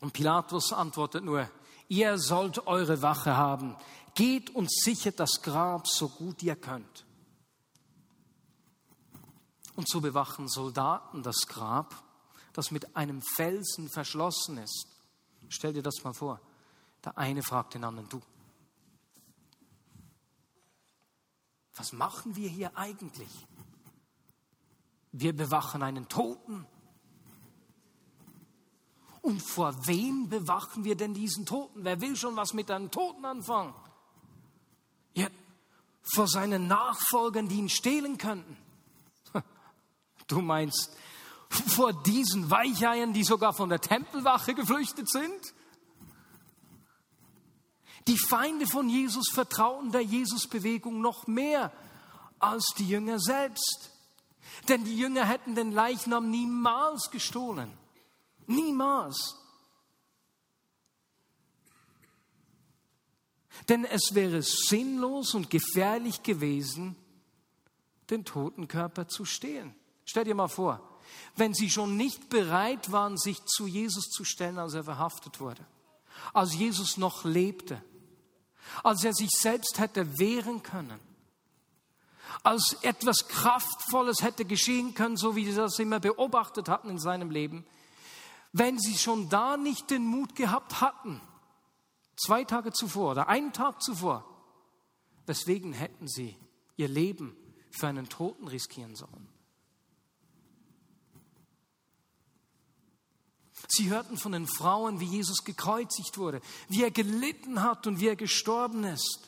Und 0.02 0.14
Pilatus 0.14 0.74
antwortet 0.74 1.24
nur, 1.24 1.50
ihr 1.88 2.18
sollt 2.18 2.68
eure 2.68 3.02
Wache 3.02 3.36
haben, 3.36 3.76
geht 4.14 4.50
und 4.56 4.72
sichert 4.72 5.20
das 5.20 5.42
Grab 5.42 5.88
so 5.88 6.10
gut 6.10 6.42
ihr 6.44 6.56
könnt. 6.56 7.06
Und 9.76 9.90
so 9.90 10.02
bewachen 10.02 10.48
Soldaten 10.48 11.22
das 11.22 11.48
Grab, 11.48 12.04
das 12.54 12.72
mit 12.72 12.96
einem 12.96 13.22
Felsen 13.22 13.90
verschlossen 13.90 14.58
ist. 14.58 14.88
Stell 15.50 15.74
dir 15.74 15.84
das 15.84 16.04
mal 16.04 16.14
vor. 16.14 16.40
Der 17.04 17.18
eine 17.18 17.44
fragt 17.44 17.74
den 17.74 17.84
anderen, 17.84 18.10
du, 18.10 18.22
was 21.76 21.92
machen 21.92 22.36
wir 22.36 22.50
hier 22.50 22.76
eigentlich? 22.78 23.30
Wir 25.12 25.36
bewachen 25.36 25.84
einen 25.84 26.08
Toten. 26.08 26.66
Und 29.26 29.42
vor 29.42 29.88
wem 29.88 30.30
bewachen 30.30 30.84
wir 30.84 30.96
denn 30.96 31.16
diesen 31.16 31.48
Toten? 31.48 31.84
Wer 31.84 32.00
will 32.00 32.16
schon 32.16 32.36
was 32.36 32.54
mit 32.54 32.70
einem 32.70 32.92
Toten 32.92 33.26
anfangen? 33.26 33.74
Ja, 35.16 35.30
vor 36.04 36.28
seinen 36.28 36.68
Nachfolgern, 36.68 37.48
die 37.48 37.56
ihn 37.56 37.70
stehlen 37.70 38.20
könnten. 38.20 38.56
Du 40.28 40.42
meinst, 40.42 40.96
vor 41.50 41.92
diesen 42.04 42.52
Weicheiern, 42.52 43.14
die 43.14 43.24
sogar 43.24 43.54
von 43.54 43.70
der 43.70 43.82
Tempelwache 43.82 44.54
geflüchtet 44.54 45.10
sind? 45.10 45.56
Die 48.08 48.20
Feinde 48.20 48.68
von 48.68 48.90
Jesus 48.90 49.32
vertrauten 49.34 49.92
der 49.92 50.02
Jesusbewegung 50.02 51.02
noch 51.02 51.26
mehr 51.26 51.72
als 52.38 52.76
die 52.78 52.88
Jünger 52.88 53.20
selbst. 53.20 53.90
Denn 54.70 54.84
die 54.84 54.96
Jünger 54.96 55.26
hätten 55.26 55.56
den 55.56 55.72
Leichnam 55.72 56.30
niemals 56.30 57.10
gestohlen. 57.10 57.76
Niemals. 58.48 59.38
Denn 63.70 63.86
es 63.86 64.14
wäre 64.14 64.42
sinnlos 64.42 65.34
und 65.34 65.50
gefährlich 65.50 66.24
gewesen, 66.24 66.96
den 68.10 68.26
toten 68.26 68.68
Körper 68.68 69.08
zu 69.08 69.26
stehlen. 69.26 69.74
Stell 70.06 70.26
dir 70.26 70.36
mal 70.36 70.48
vor, 70.48 71.00
wenn 71.36 71.54
sie 71.54 71.70
schon 71.70 71.98
nicht 71.98 72.30
bereit 72.30 72.92
waren, 72.92 73.18
sich 73.18 73.44
zu 73.46 73.68
Jesus 73.68 74.10
zu 74.10 74.24
stellen, 74.24 74.60
als 74.60 74.74
er 74.74 74.84
verhaftet 74.84 75.40
wurde, 75.40 75.66
als 76.34 76.54
Jesus 76.56 76.98
noch 76.98 77.24
lebte, 77.24 77.82
als 78.84 79.04
er 79.04 79.14
sich 79.14 79.32
selbst 79.32 79.80
hätte 79.80 80.20
wehren 80.20 80.62
können, 80.62 81.00
als 82.44 82.78
etwas 82.82 83.28
Kraftvolles 83.28 84.22
hätte 84.22 84.46
geschehen 84.46 84.94
können, 84.94 85.18
so 85.18 85.36
wie 85.36 85.50
sie 85.50 85.56
das 85.56 85.80
immer 85.80 86.00
beobachtet 86.00 86.70
hatten 86.70 86.90
in 86.90 87.00
seinem 87.00 87.32
Leben, 87.32 87.66
wenn 88.58 88.80
sie 88.80 88.98
schon 88.98 89.28
da 89.28 89.58
nicht 89.58 89.90
den 89.90 90.06
Mut 90.06 90.34
gehabt 90.34 90.80
hatten, 90.80 91.20
zwei 92.16 92.46
Tage 92.46 92.72
zuvor 92.72 93.12
oder 93.12 93.28
einen 93.28 93.52
Tag 93.52 93.82
zuvor, 93.82 94.24
weswegen 95.26 95.74
hätten 95.74 96.08
sie 96.08 96.38
ihr 96.78 96.88
Leben 96.88 97.36
für 97.70 97.88
einen 97.88 98.08
Toten 98.08 98.48
riskieren 98.48 98.96
sollen? 98.96 99.28
Sie 103.68 103.90
hörten 103.90 104.18
von 104.18 104.32
den 104.32 104.48
Frauen, 104.48 105.02
wie 105.02 105.06
Jesus 105.06 105.44
gekreuzigt 105.44 106.18
wurde, 106.18 106.40
wie 106.70 106.84
er 106.84 106.92
gelitten 106.92 107.62
hat 107.62 107.88
und 107.88 108.00
wie 108.00 108.08
er 108.08 108.16
gestorben 108.16 108.86
ist. 108.86 109.28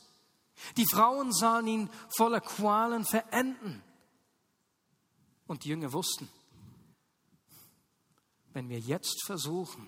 Die 0.78 0.86
Frauen 0.86 1.34
sahen 1.34 1.68
ihn 1.68 1.90
voller 2.16 2.40
Qualen 2.40 3.04
verenden. 3.04 3.84
Und 5.48 5.66
die 5.66 5.70
Jünger 5.70 5.92
wussten, 5.92 6.30
wenn 8.58 8.70
wir 8.70 8.80
jetzt 8.80 9.24
versuchen, 9.24 9.88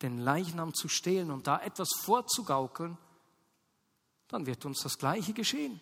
den 0.00 0.18
Leichnam 0.18 0.72
zu 0.72 0.86
stehlen 0.86 1.32
und 1.32 1.48
da 1.48 1.60
etwas 1.60 1.88
vorzugaukeln, 2.02 2.96
dann 4.28 4.46
wird 4.46 4.64
uns 4.64 4.80
das 4.80 4.96
Gleiche 4.96 5.32
geschehen. 5.32 5.80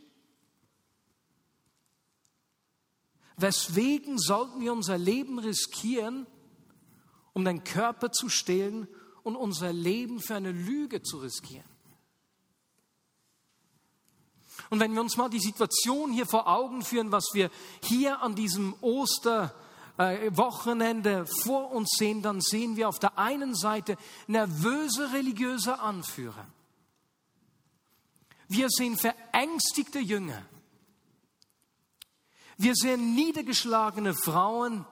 Weswegen 3.37 4.19
sollten 4.19 4.63
wir 4.63 4.73
unser 4.73 4.97
Leben 4.97 5.39
riskieren, 5.39 6.27
um 7.35 7.45
den 7.45 7.63
Körper 7.63 8.11
zu 8.11 8.31
stehlen 8.31 8.89
und 9.23 9.37
unser 9.37 9.75
Leben 9.75 10.19
für 10.19 10.37
eine 10.37 10.53
Lüge 10.53 11.03
zu 11.03 11.19
riskieren. 11.19 11.69
Und 14.71 14.81
wenn 14.81 14.95
wir 14.95 15.03
uns 15.03 15.19
mal 15.19 15.29
die 15.29 15.41
Situation 15.41 16.11
hier 16.11 16.25
vor 16.25 16.49
Augen 16.49 16.81
führen, 16.81 17.13
was 17.13 17.27
wir 17.35 17.51
hier 17.83 18.23
an 18.23 18.35
diesem 18.35 18.73
Osterwochenende 19.97 21.27
vor 21.27 21.71
uns 21.71 21.91
sehen, 21.97 22.23
dann 22.23 22.41
sehen 22.41 22.77
wir 22.77 22.89
auf 22.89 22.99
der 22.99 23.19
einen 23.19 23.55
Seite 23.55 23.97
nervöse 24.27 25.13
religiöse 25.13 25.79
Anführer. 25.79 26.47
Wir 28.49 28.69
sehen 28.71 28.97
verängstigte 28.97 29.99
Jünger. 29.99 30.43
Wir 32.57 32.75
sehen 32.75 33.15
niedergeschlagene 33.15 34.15
Frauen, 34.15 34.85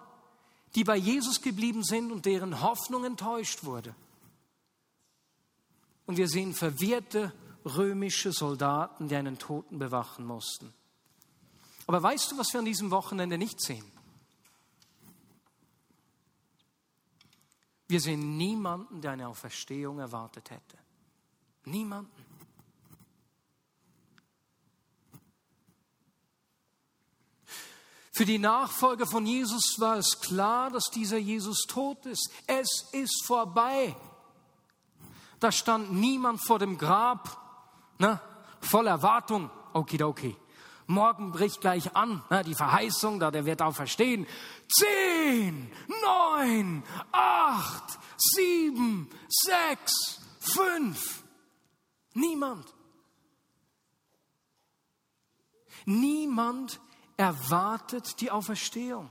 die 0.75 0.85
bei 0.85 0.97
Jesus 0.97 1.43
geblieben 1.43 1.85
sind 1.85 2.11
und 2.11 2.27
deren 2.27 2.61
Hoffnung 2.63 3.05
enttäuscht 3.05 3.65
wurde. 3.65 3.95
Und 6.07 6.17
wir 6.17 6.29
sehen 6.29 6.55
verwirrte 6.55 7.33
römische 7.65 8.33
Soldaten, 8.33 9.09
die 9.09 9.17
einen 9.17 9.39
Toten 9.39 9.79
bewachen 9.79 10.27
mussten. 10.27 10.73
Aber 11.87 12.03
weißt 12.03 12.33
du, 12.33 12.39
was 12.39 12.53
wir 12.53 12.61
an 12.61 12.67
diesem 12.67 12.91
Wochenende 12.91 13.39
nicht 13.39 13.61
sehen? 13.61 13.92
Wir 17.93 18.01
sehen 18.01 18.39
niemanden, 18.39 19.03
der 19.03 19.11
eine 19.11 19.29
Auferstehung 19.29 19.99
erwartet 19.99 20.51
hätte. 20.51 20.79
Niemanden. 21.67 22.25
Für 28.15 28.25
die 28.25 28.39
Nachfolger 28.39 29.07
von 29.07 29.27
Jesus 29.27 29.77
war 29.79 29.99
es 29.99 30.19
klar, 30.23 30.71
dass 30.71 30.85
dieser 30.85 31.19
Jesus 31.19 31.67
tot 31.69 32.07
ist. 32.07 32.31
Es 32.47 32.89
ist 32.93 33.27
vorbei. 33.27 33.95
Da 35.39 35.53
stand 35.53 35.93
niemand 35.93 36.43
vor 36.43 36.59
dem 36.59 36.79
Grab, 36.79 37.37
ne, 37.99 38.19
voll 38.63 38.87
Erwartung. 38.87 39.51
Okidoki. 39.75 40.35
Morgen 40.87 41.33
bricht 41.33 41.61
gleich 41.61 41.95
an, 41.95 42.23
ne, 42.31 42.43
die 42.45 42.55
Verheißung, 42.55 43.21
da 43.21 43.31
der 43.31 43.47
wird 43.47 43.63
auch 43.63 43.75
verstehen. 43.75 44.27
Zehn, 44.69 45.71
neun, 46.03 46.83
acht, 47.13 47.99
sieben, 48.17 49.09
sechs, 49.29 50.21
fünf. 50.41 51.23
Niemand. 52.15 52.75
Niemand 55.85 56.81
erwartet 57.17 58.21
die 58.21 58.31
Auferstehung. 58.31 59.11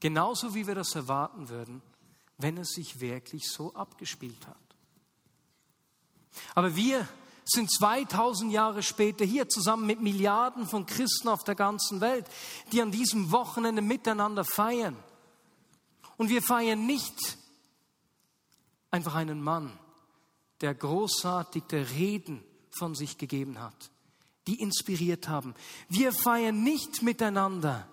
Genauso 0.00 0.54
wie 0.54 0.66
wir 0.66 0.74
das 0.74 0.94
erwarten 0.94 1.48
würden, 1.48 1.82
wenn 2.36 2.56
es 2.56 2.70
sich 2.70 3.00
wirklich 3.00 3.50
so 3.50 3.74
abgespielt 3.74 4.46
hat. 4.46 4.56
Aber 6.54 6.76
wir 6.76 7.08
sind 7.50 7.70
2000 7.70 8.52
Jahre 8.52 8.82
später 8.82 9.24
hier 9.24 9.48
zusammen 9.48 9.86
mit 9.86 10.00
Milliarden 10.00 10.66
von 10.66 10.86
Christen 10.86 11.28
auf 11.28 11.44
der 11.44 11.54
ganzen 11.54 12.00
Welt, 12.00 12.26
die 12.72 12.82
an 12.82 12.90
diesem 12.90 13.30
Wochenende 13.30 13.82
miteinander 13.82 14.44
feiern. 14.44 14.96
Und 16.16 16.28
wir 16.28 16.42
feiern 16.42 16.86
nicht 16.86 17.38
einfach 18.90 19.14
einen 19.14 19.42
Mann, 19.42 19.78
der 20.60 20.74
großartige 20.74 21.90
Reden 21.90 22.42
von 22.70 22.94
sich 22.94 23.18
gegeben 23.18 23.60
hat 23.60 23.90
die 24.48 24.60
inspiriert 24.60 25.28
haben. 25.28 25.54
Wir 25.88 26.10
feiern 26.12 26.62
nicht 26.62 27.02
miteinander, 27.02 27.86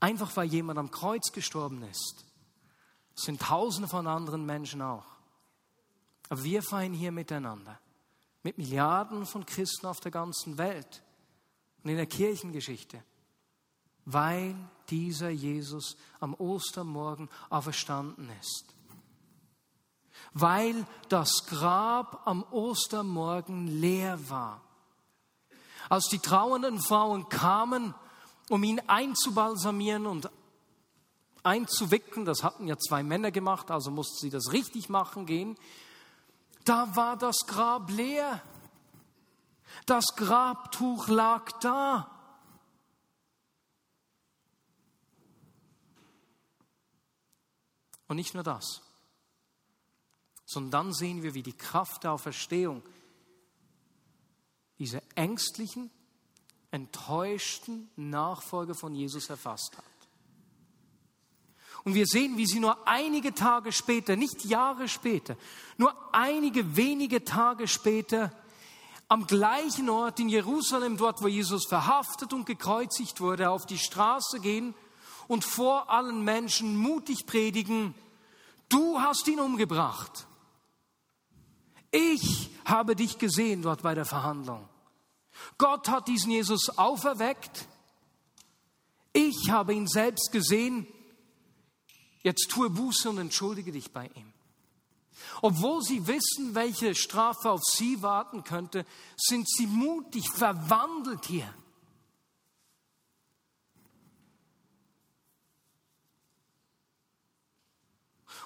einfach 0.00 0.36
weil 0.36 0.48
jemand 0.48 0.78
am 0.80 0.90
Kreuz 0.90 1.30
gestorben 1.32 1.82
ist. 1.84 2.24
Es 3.16 3.22
sind 3.22 3.40
tausende 3.40 3.88
von 3.88 4.08
anderen 4.08 4.44
Menschen 4.44 4.82
auch. 4.82 5.06
Aber 6.28 6.42
wir 6.42 6.62
feiern 6.62 6.92
hier 6.92 7.12
miteinander, 7.12 7.78
mit 8.42 8.58
Milliarden 8.58 9.26
von 9.26 9.44
Christen 9.46 9.86
auf 9.86 10.00
der 10.00 10.10
ganzen 10.10 10.58
Welt 10.58 11.02
und 11.82 11.90
in 11.90 11.96
der 11.96 12.06
Kirchengeschichte, 12.06 13.02
weil 14.04 14.54
dieser 14.90 15.30
Jesus 15.30 15.96
am 16.20 16.34
Ostermorgen 16.34 17.28
auferstanden 17.50 18.30
ist. 18.40 18.64
Weil 20.32 20.86
das 21.08 21.46
Grab 21.46 22.26
am 22.26 22.42
Ostermorgen 22.50 23.66
leer 23.66 24.18
war. 24.28 24.62
Als 25.88 26.08
die 26.08 26.18
trauernden 26.18 26.80
Frauen 26.80 27.28
kamen, 27.28 27.94
um 28.48 28.62
ihn 28.64 28.80
einzubalsamieren 28.86 30.06
und 30.06 30.30
einzuwickeln, 31.42 32.24
das 32.24 32.42
hatten 32.42 32.66
ja 32.66 32.78
zwei 32.78 33.02
Männer 33.02 33.30
gemacht, 33.30 33.70
also 33.70 33.90
mussten 33.90 34.18
sie 34.18 34.30
das 34.30 34.52
richtig 34.52 34.88
machen 34.88 35.26
gehen, 35.26 35.56
da 36.64 36.96
war 36.96 37.16
das 37.16 37.46
Grab 37.46 37.90
leer. 37.90 38.42
Das 39.86 40.16
Grabtuch 40.16 41.08
lag 41.08 41.52
da. 41.60 42.10
Und 48.06 48.16
nicht 48.16 48.34
nur 48.34 48.42
das, 48.42 48.82
sondern 50.44 50.70
dann 50.70 50.92
sehen 50.92 51.22
wir, 51.22 51.34
wie 51.34 51.42
die 51.42 51.56
Kraft 51.56 52.04
der 52.04 52.12
Auferstehung 52.12 52.82
diese 54.78 55.02
ängstlichen, 55.14 55.90
enttäuschten 56.70 57.90
Nachfolger 57.96 58.74
von 58.74 58.94
Jesus 58.94 59.30
erfasst 59.30 59.76
hat. 59.76 59.84
Und 61.84 61.94
wir 61.94 62.06
sehen, 62.06 62.38
wie 62.38 62.46
sie 62.46 62.60
nur 62.60 62.88
einige 62.88 63.34
Tage 63.34 63.70
später, 63.70 64.16
nicht 64.16 64.44
Jahre 64.44 64.88
später, 64.88 65.36
nur 65.76 65.94
einige 66.12 66.76
wenige 66.76 67.24
Tage 67.24 67.68
später 67.68 68.32
am 69.08 69.26
gleichen 69.26 69.90
Ort 69.90 70.18
in 70.18 70.30
Jerusalem, 70.30 70.96
dort 70.96 71.22
wo 71.22 71.28
Jesus 71.28 71.66
verhaftet 71.66 72.32
und 72.32 72.46
gekreuzigt 72.46 73.20
wurde, 73.20 73.50
auf 73.50 73.66
die 73.66 73.78
Straße 73.78 74.40
gehen 74.40 74.74
und 75.28 75.44
vor 75.44 75.90
allen 75.90 76.24
Menschen 76.24 76.76
mutig 76.76 77.26
predigen, 77.26 77.94
du 78.70 78.98
hast 79.00 79.28
ihn 79.28 79.40
umgebracht. 79.40 80.26
Ich 81.90 82.50
habe 82.64 82.96
dich 82.96 83.18
gesehen 83.18 83.62
dort 83.62 83.82
bei 83.82 83.94
der 83.94 84.04
Verhandlung. 84.04 84.68
Gott 85.58 85.88
hat 85.88 86.08
diesen 86.08 86.30
Jesus 86.30 86.76
auferweckt. 86.78 87.68
Ich 89.12 89.50
habe 89.50 89.74
ihn 89.74 89.86
selbst 89.86 90.32
gesehen. 90.32 90.86
Jetzt 92.24 92.50
tue 92.50 92.70
Buße 92.70 93.10
und 93.10 93.18
entschuldige 93.18 93.70
dich 93.70 93.92
bei 93.92 94.10
ihm. 94.16 94.32
Obwohl 95.42 95.82
sie 95.82 96.06
wissen, 96.06 96.54
welche 96.54 96.94
Strafe 96.94 97.50
auf 97.50 97.60
sie 97.62 98.02
warten 98.02 98.42
könnte, 98.42 98.84
sind 99.16 99.48
sie 99.48 99.66
mutig, 99.66 100.28
verwandelt 100.30 101.26
hier. 101.26 101.54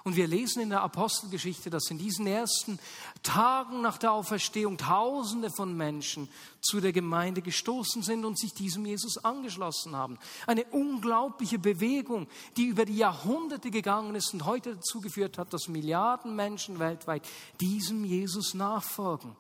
Und 0.05 0.17
wir 0.17 0.27
lesen 0.27 0.63
in 0.63 0.71
der 0.71 0.83
Apostelgeschichte, 0.83 1.71
dass 1.71 1.91
in 1.91 1.99
diesen 1.99 2.27
ersten 2.27 2.79
Tagen 3.23 3.83
nach 3.83 3.99
der 3.99 4.13
Auferstehung 4.13 4.79
Tausende 4.79 5.51
von 5.51 5.77
Menschen 5.77 6.29
zu 6.61 6.81
der 6.81 6.93
Gemeinde 6.93 7.43
gestoßen 7.43 8.03
sind 8.03 8.25
und 8.25 8.39
sich 8.39 8.55
diesem 8.55 8.87
Jesus 8.87 9.19
angeschlossen 9.25 9.97
haben. 9.97 10.19
Eine 10.47 10.65
unglaubliche 10.67 11.59
Bewegung, 11.59 12.29
die 12.57 12.67
über 12.67 12.85
die 12.85 12.97
Jahrhunderte 12.97 13.71
gegangen 13.71 14.15
ist 14.15 14.33
und 14.33 14.45
heute 14.45 14.77
dazu 14.77 15.01
geführt 15.01 15.39
hat, 15.39 15.53
dass 15.53 15.69
Milliarden 15.69 16.35
Menschen 16.37 16.79
weltweit 16.79 17.27
diesem 17.61 18.05
Jesus 18.05 18.55
nachfolgen. 18.55 19.37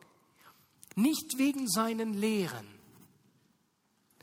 Nicht 0.94 1.38
wegen 1.38 1.68
seinen 1.68 2.14
Lehren, 2.14 2.66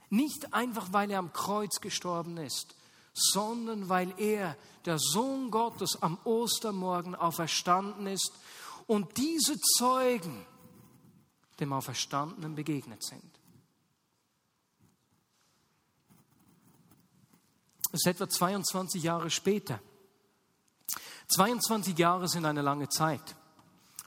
nicht 0.10 0.54
einfach, 0.54 0.94
weil 0.94 1.12
er 1.12 1.20
am 1.20 1.34
Kreuz 1.34 1.80
gestorben 1.82 2.38
ist, 2.38 2.76
sondern 3.16 3.88
weil 3.88 4.14
er, 4.20 4.58
der 4.84 5.00
Sohn 5.00 5.50
Gottes, 5.50 5.98
am 6.02 6.20
Ostermorgen 6.26 7.16
auferstanden 7.16 8.08
ist 8.08 8.32
und 8.86 9.18
diese 9.18 9.60
Zeugen 9.78 10.46
dem 11.60 11.72
Auferstandenen 11.72 12.56
begegnet 12.56 13.04
sind. 13.04 13.24
Das 17.92 18.02
ist 18.02 18.08
etwa 18.08 18.28
22 18.28 19.04
Jahre 19.04 19.30
später. 19.30 19.80
22 21.30 21.98
Jahre 21.98 22.28
sind 22.28 22.46
eine 22.46 22.62
lange 22.62 22.90
Zeit. 22.90 23.36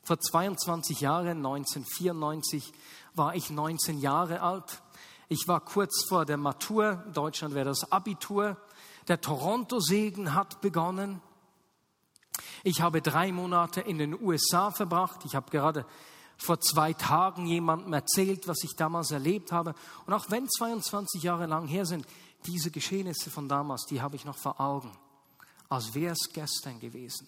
Vor 0.05 0.21
22 0.21 1.01
Jahren, 1.01 1.38
1994, 1.38 2.73
war 3.14 3.35
ich 3.35 3.49
19 3.49 3.99
Jahre 3.99 4.42
alt. 4.42 4.83
Ich 5.29 5.49
war 5.49 5.61
kurz 5.61 6.07
vor 6.07 6.25
der 6.25 6.37
Matur, 6.37 7.03
in 7.07 7.12
Deutschland 7.14 7.55
wäre 7.55 7.71
das 7.71 7.90
Abitur. 7.90 8.57
Der 9.09 9.21
Toronto-Segen 9.21 10.35
hat 10.35 10.61
begonnen. 10.61 11.21
Ich 12.62 12.83
habe 12.83 13.03
drei 13.03 13.33
Monate 13.33 13.81
in 13.81 13.99
den 13.99 14.21
USA 14.21 14.71
verbracht. 14.71 15.25
Ich 15.25 15.35
habe 15.35 15.51
gerade 15.51 15.87
vor 16.37 16.61
zwei 16.61 16.92
Tagen 16.92 17.47
jemandem 17.47 17.92
erzählt, 17.92 18.47
was 18.47 18.62
ich 18.62 18.77
damals 18.77 19.11
erlebt 19.11 19.51
habe. 19.51 19.75
Und 20.07 20.12
auch 20.12 20.31
wenn 20.31 20.49
22 20.49 21.23
Jahre 21.23 21.47
lang 21.47 21.66
her 21.66 21.85
sind, 21.85 22.07
diese 22.47 22.71
Geschehnisse 22.71 23.31
von 23.31 23.49
damals, 23.49 23.87
die 23.87 24.01
habe 24.01 24.16
ich 24.16 24.25
noch 24.25 24.38
vor 24.38 24.61
Augen, 24.61 24.97
als 25.68 25.94
wäre 25.94 26.12
es 26.12 26.31
gestern 26.33 26.79
gewesen. 26.79 27.27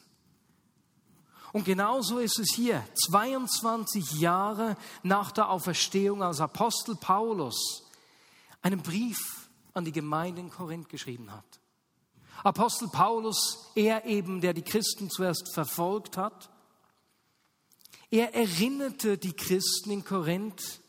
Und 1.52 1.64
genauso 1.64 2.18
ist 2.18 2.38
es 2.38 2.54
hier, 2.54 2.86
22 3.08 4.20
Jahre 4.20 4.76
nach 5.02 5.32
der 5.32 5.50
Auferstehung, 5.50 6.22
als 6.22 6.40
Apostel 6.40 6.94
Paulus 6.94 7.82
einen 8.62 8.82
Brief 8.82 9.48
an 9.74 9.84
die 9.84 9.92
Gemeinde 9.92 10.42
in 10.42 10.50
Korinth 10.50 10.88
geschrieben 10.88 11.32
hat. 11.32 11.59
Apostel 12.42 12.88
Paulus, 12.88 13.70
er 13.74 14.04
eben, 14.06 14.40
der 14.40 14.54
die 14.54 14.62
Christen 14.62 15.10
zuerst 15.10 15.52
verfolgt 15.52 16.16
hat, 16.16 16.50
er 18.10 18.34
erinnerte 18.34 19.18
die 19.18 19.34
Christen 19.34 19.90
in 19.90 20.04
Korinth 20.04 20.80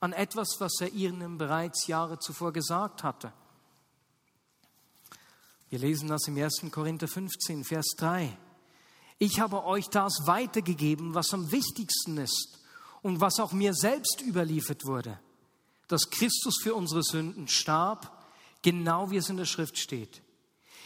an 0.00 0.12
etwas, 0.12 0.56
was 0.58 0.80
er 0.80 0.92
ihnen 0.92 1.36
bereits 1.36 1.86
Jahre 1.86 2.18
zuvor 2.18 2.52
gesagt 2.52 3.04
hatte. 3.04 3.32
Wir 5.68 5.78
lesen 5.78 6.08
das 6.08 6.26
im 6.26 6.36
1. 6.36 6.62
Korinther 6.72 7.06
15, 7.06 7.64
Vers 7.64 7.94
3. 7.98 8.36
Ich 9.18 9.38
habe 9.38 9.64
euch 9.64 9.88
das 9.88 10.22
weitergegeben, 10.24 11.14
was 11.14 11.34
am 11.34 11.52
wichtigsten 11.52 12.16
ist 12.16 12.58
und 13.02 13.20
was 13.20 13.38
auch 13.38 13.52
mir 13.52 13.74
selbst 13.74 14.22
überliefert 14.22 14.86
wurde, 14.86 15.20
dass 15.88 16.08
Christus 16.10 16.56
für 16.62 16.74
unsere 16.74 17.02
Sünden 17.02 17.46
starb, 17.46 18.24
genau 18.62 19.10
wie 19.10 19.18
es 19.18 19.28
in 19.28 19.36
der 19.36 19.44
Schrift 19.44 19.78
steht. 19.78 20.22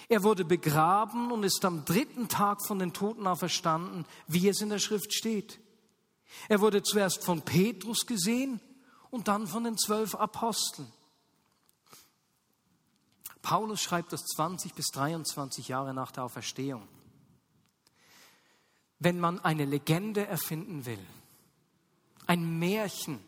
Er 0.09 0.23
wurde 0.23 0.45
begraben 0.45 1.33
und 1.33 1.45
ist 1.45 1.64
am 1.64 1.85
dritten 1.85 2.29
Tag 2.29 2.64
von 2.67 2.79
den 2.79 2.93
Toten 2.93 3.27
auferstanden, 3.27 4.05
wie 4.27 4.49
es 4.49 4.61
in 4.61 4.69
der 4.69 4.79
Schrift 4.79 5.14
steht. 5.14 5.61
Er 6.49 6.61
wurde 6.61 6.83
zuerst 6.83 7.25
von 7.25 7.43
Petrus 7.43 8.07
gesehen 8.07 8.61
und 9.11 9.29
dann 9.29 9.47
von 9.47 9.64
den 9.64 9.79
zwölf 9.79 10.14
Aposteln. 10.14 10.93
Paulus 13.43 13.81
schreibt 13.83 14.12
das 14.12 14.25
20 14.37 14.75
bis 14.75 14.87
23 14.88 15.69
Jahre 15.69 15.95
nach 15.95 16.11
der 16.11 16.25
Auferstehung. 16.25 16.88
Wenn 18.99 19.21
man 19.21 19.38
eine 19.40 19.67
Legende 19.67 20.27
erfinden 20.27 20.87
will, 20.87 21.05
ein 22.27 22.59
Märchen, 22.59 23.21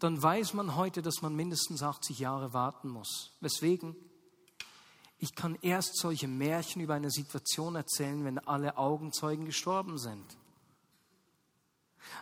dann 0.00 0.20
weiß 0.20 0.54
man 0.54 0.74
heute, 0.74 1.02
dass 1.02 1.22
man 1.22 1.36
mindestens 1.36 1.82
80 1.84 2.18
Jahre 2.18 2.52
warten 2.52 2.88
muss. 2.88 3.36
Weswegen? 3.40 3.94
Ich 5.22 5.36
kann 5.36 5.56
erst 5.62 5.98
solche 5.98 6.26
Märchen 6.26 6.82
über 6.82 6.94
eine 6.94 7.12
Situation 7.12 7.76
erzählen, 7.76 8.24
wenn 8.24 8.40
alle 8.40 8.76
Augenzeugen 8.76 9.44
gestorben 9.44 9.96
sind. 9.96 10.36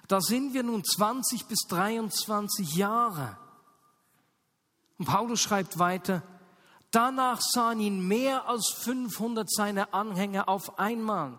Da 0.06 0.20
sind 0.20 0.52
wir 0.52 0.62
nun 0.62 0.84
20 0.84 1.46
bis 1.46 1.60
23 1.70 2.74
Jahre. 2.76 3.38
Und 4.98 5.06
Paulus 5.06 5.40
schreibt 5.40 5.78
weiter, 5.78 6.22
danach 6.90 7.40
sahen 7.40 7.80
ihn 7.80 8.06
mehr 8.06 8.46
als 8.46 8.68
500 8.82 9.50
seiner 9.50 9.94
Anhänger 9.94 10.50
auf 10.50 10.78
einmal, 10.78 11.38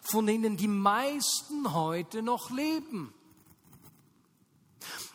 von 0.00 0.28
denen 0.28 0.56
die 0.56 0.68
meisten 0.68 1.74
heute 1.74 2.22
noch 2.22 2.50
leben. 2.50 3.12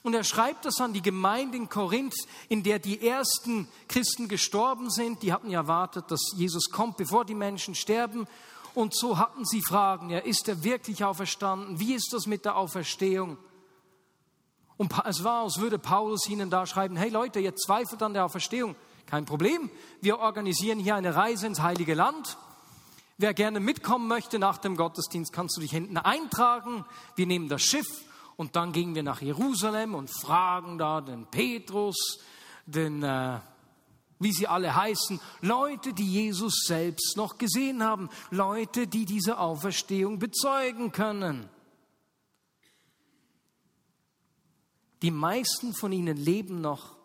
Und 0.06 0.14
er 0.14 0.24
schreibt 0.24 0.66
das 0.66 0.80
an 0.82 0.94
die 0.94 1.02
Gemeinde 1.02 1.58
in 1.58 1.68
Korinth, 1.68 2.14
in 2.48 2.62
der 2.62 2.78
die 2.78 3.08
ersten 3.08 3.68
Christen 3.88 4.28
gestorben 4.28 4.92
sind. 4.92 5.24
Die 5.24 5.34
hatten 5.34 5.50
ja 5.50 5.62
erwartet, 5.62 6.06
dass 6.10 6.22
Jesus 6.36 6.70
kommt, 6.70 6.98
bevor 6.98 7.26
die 7.26 7.34
Menschen 7.34 7.74
sterben. 7.74 8.28
Und 8.76 8.96
so 8.96 9.18
hatten 9.18 9.46
sie 9.46 9.64
Fragen. 9.64 10.12
Ja, 10.12 10.20
ist 10.20 10.48
er 10.48 10.64
wirklich 10.64 11.04
auferstanden? 11.04 11.80
Wie 11.80 11.96
ist 11.96 12.14
das 12.14 12.28
mit 12.28 12.46
der 12.46 12.56
Auferstehung? 12.56 13.40
Und 14.78 14.94
es 15.06 15.24
war, 15.24 15.42
als 15.42 15.58
würde 15.58 15.80
Paulus 15.80 16.30
ihnen 16.30 16.52
da 16.52 16.68
schreiben, 16.68 16.96
hey 16.96 17.10
Leute, 17.10 17.40
ihr 17.40 17.56
zweifelt 17.56 18.04
an 18.04 18.14
der 18.14 18.26
Auferstehung. 18.26 18.76
Kein 19.08 19.26
Problem. 19.26 19.72
Wir 20.02 20.20
organisieren 20.20 20.78
hier 20.78 20.94
eine 20.94 21.16
Reise 21.16 21.48
ins 21.48 21.64
Heilige 21.64 21.96
Land. 21.96 22.38
Wer 23.18 23.34
gerne 23.34 23.60
mitkommen 23.60 24.08
möchte 24.08 24.38
nach 24.38 24.60
dem 24.60 24.78
Gottesdienst, 24.78 25.34
kannst 25.34 25.58
du 25.58 25.62
dich 25.62 25.72
hinten 25.72 25.98
eintragen. 25.98 26.86
Wir 27.16 27.26
nehmen 27.26 27.50
das 27.50 27.64
Schiff 27.64 27.88
und 28.38 28.56
dann 28.56 28.74
gingen 28.74 28.96
wir 28.96 29.04
nach 29.04 29.22
Jerusalem 29.22 29.96
und 29.96 30.10
fragen 30.10 30.78
da 30.78 31.02
den 31.02 31.26
Petrus, 31.28 32.20
den, 32.66 33.04
äh, 33.04 33.40
wie 34.20 34.32
sie 34.32 34.48
alle 34.48 34.76
heißen, 34.76 35.20
Leute, 35.42 35.94
die 35.94 36.12
Jesus 36.12 36.66
selbst 36.66 37.16
noch 37.16 37.38
gesehen 37.38 37.84
haben, 37.84 38.10
Leute, 38.32 38.88
die 38.88 39.06
diese 39.06 39.38
Auferstehung 39.38 40.20
bezeugen 40.20 40.92
können. 40.92 41.50
Die 45.02 45.12
meisten 45.12 45.74
von 45.74 45.92
ihnen 45.92 46.18
leben 46.18 46.62
noch, 46.62 46.96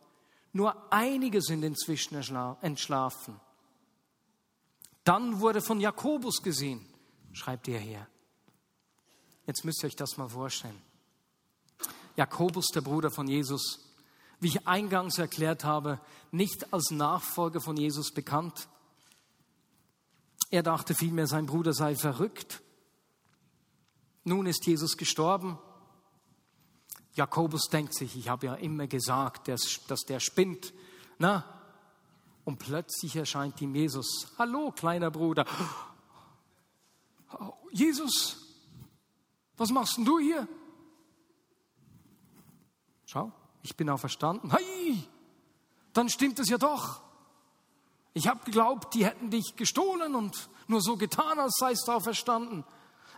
nur 0.53 0.93
einige 0.93 1.43
sind 1.43 1.63
inzwischen 1.63 2.17
entschlafen. 2.61 3.41
Dann 5.05 5.41
wurde 5.41 5.61
von 5.61 5.81
Jakobus 5.81 6.43
gesehen, 6.43 6.85
schreibt 7.33 7.69
er 7.69 7.79
hier. 7.79 8.07
Jetzt 9.47 9.65
müsst 9.65 9.83
ihr 9.83 9.89
euch 9.89 9.97
das 9.97 10.17
mal 10.17 10.29
vorstellen. 10.29 10.90
Jakobus, 12.21 12.67
der 12.67 12.83
Bruder 12.83 13.11
von 13.11 13.29
Jesus, 13.29 13.81
wie 14.41 14.49
ich 14.49 14.69
eingangs 14.69 15.17
erklärt 15.17 15.65
habe, 15.65 15.99
nicht 16.31 16.71
als 16.71 16.91
Nachfolger 16.91 17.63
von 17.63 17.79
Jesus 17.79 18.13
bekannt. 18.13 18.69
Er 20.51 20.63
dachte 20.63 20.95
vielmehr, 20.95 21.27
sein 21.27 21.47
Bruder 21.47 21.73
sei 21.73 21.97
verrückt. 21.97 22.61
Nun 24.25 24.45
ist 24.45 24.67
Jesus 24.67 24.99
gestorben. 24.99 25.59
Jakobus 27.15 27.71
denkt 27.73 27.95
sich, 27.95 28.15
ich 28.15 28.29
habe 28.29 28.49
ja 28.49 28.55
immer 28.57 28.87
gesagt, 28.87 29.49
dass 29.49 30.01
der 30.07 30.21
spinnt. 30.21 30.75
Na? 31.17 31.47
Und 32.45 32.59
plötzlich 32.59 33.17
erscheint 33.17 33.63
ihm 33.63 33.75
Jesus. 33.75 34.27
Hallo, 34.37 34.73
kleiner 34.73 35.11
Bruder. 35.11 35.47
Jesus, 37.73 38.37
was 39.57 39.71
machst 39.71 39.97
denn 39.97 40.05
du 40.05 40.19
hier? 40.19 40.47
Schau, 43.13 43.33
ich 43.65 43.75
bin 43.75 43.91
auferstanden. 43.91 44.53
Hey, 44.53 45.03
dann 45.93 46.09
stimmt 46.09 46.39
es 46.39 46.49
ja 46.49 46.59
doch. 46.59 47.01
Ich 48.15 48.29
habe 48.29 48.45
geglaubt, 48.45 48.95
die 48.95 49.05
hätten 49.05 49.31
dich 49.31 49.57
gestohlen 49.57 50.15
und 50.15 50.49
nur 50.69 50.81
so 50.81 50.97
getan, 50.97 51.41
als 51.41 51.57
seist 51.59 51.89
du 51.89 51.93
auferstanden. 51.93 52.63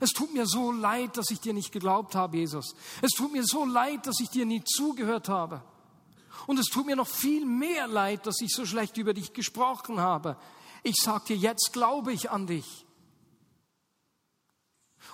Es 0.00 0.12
tut 0.12 0.33
mir 0.33 0.46
so 0.46 0.72
leid, 0.72 1.18
dass 1.18 1.31
ich 1.31 1.40
dir 1.40 1.52
nicht 1.52 1.72
geglaubt 1.72 2.14
habe, 2.14 2.38
Jesus. 2.38 2.74
Es 3.02 3.11
tut 3.11 3.33
mir 3.33 3.44
so 3.44 3.66
leid, 3.66 4.07
dass 4.07 4.18
ich 4.20 4.31
dir 4.31 4.46
nie 4.46 4.64
zugehört 4.64 5.28
habe. 5.28 5.62
Und 6.46 6.59
es 6.59 6.68
tut 6.68 6.87
mir 6.87 6.96
noch 6.96 7.07
viel 7.07 7.44
mehr 7.44 7.87
leid, 7.87 8.26
dass 8.26 8.40
ich 8.40 8.50
so 8.55 8.64
schlecht 8.64 8.96
über 8.96 9.12
dich 9.12 9.35
gesprochen 9.35 10.00
habe. 10.00 10.38
Ich 10.83 10.96
sage 10.96 11.24
dir, 11.28 11.37
jetzt 11.37 11.70
glaube 11.74 12.14
ich 12.14 12.31
an 12.31 12.46
dich. 12.46 12.87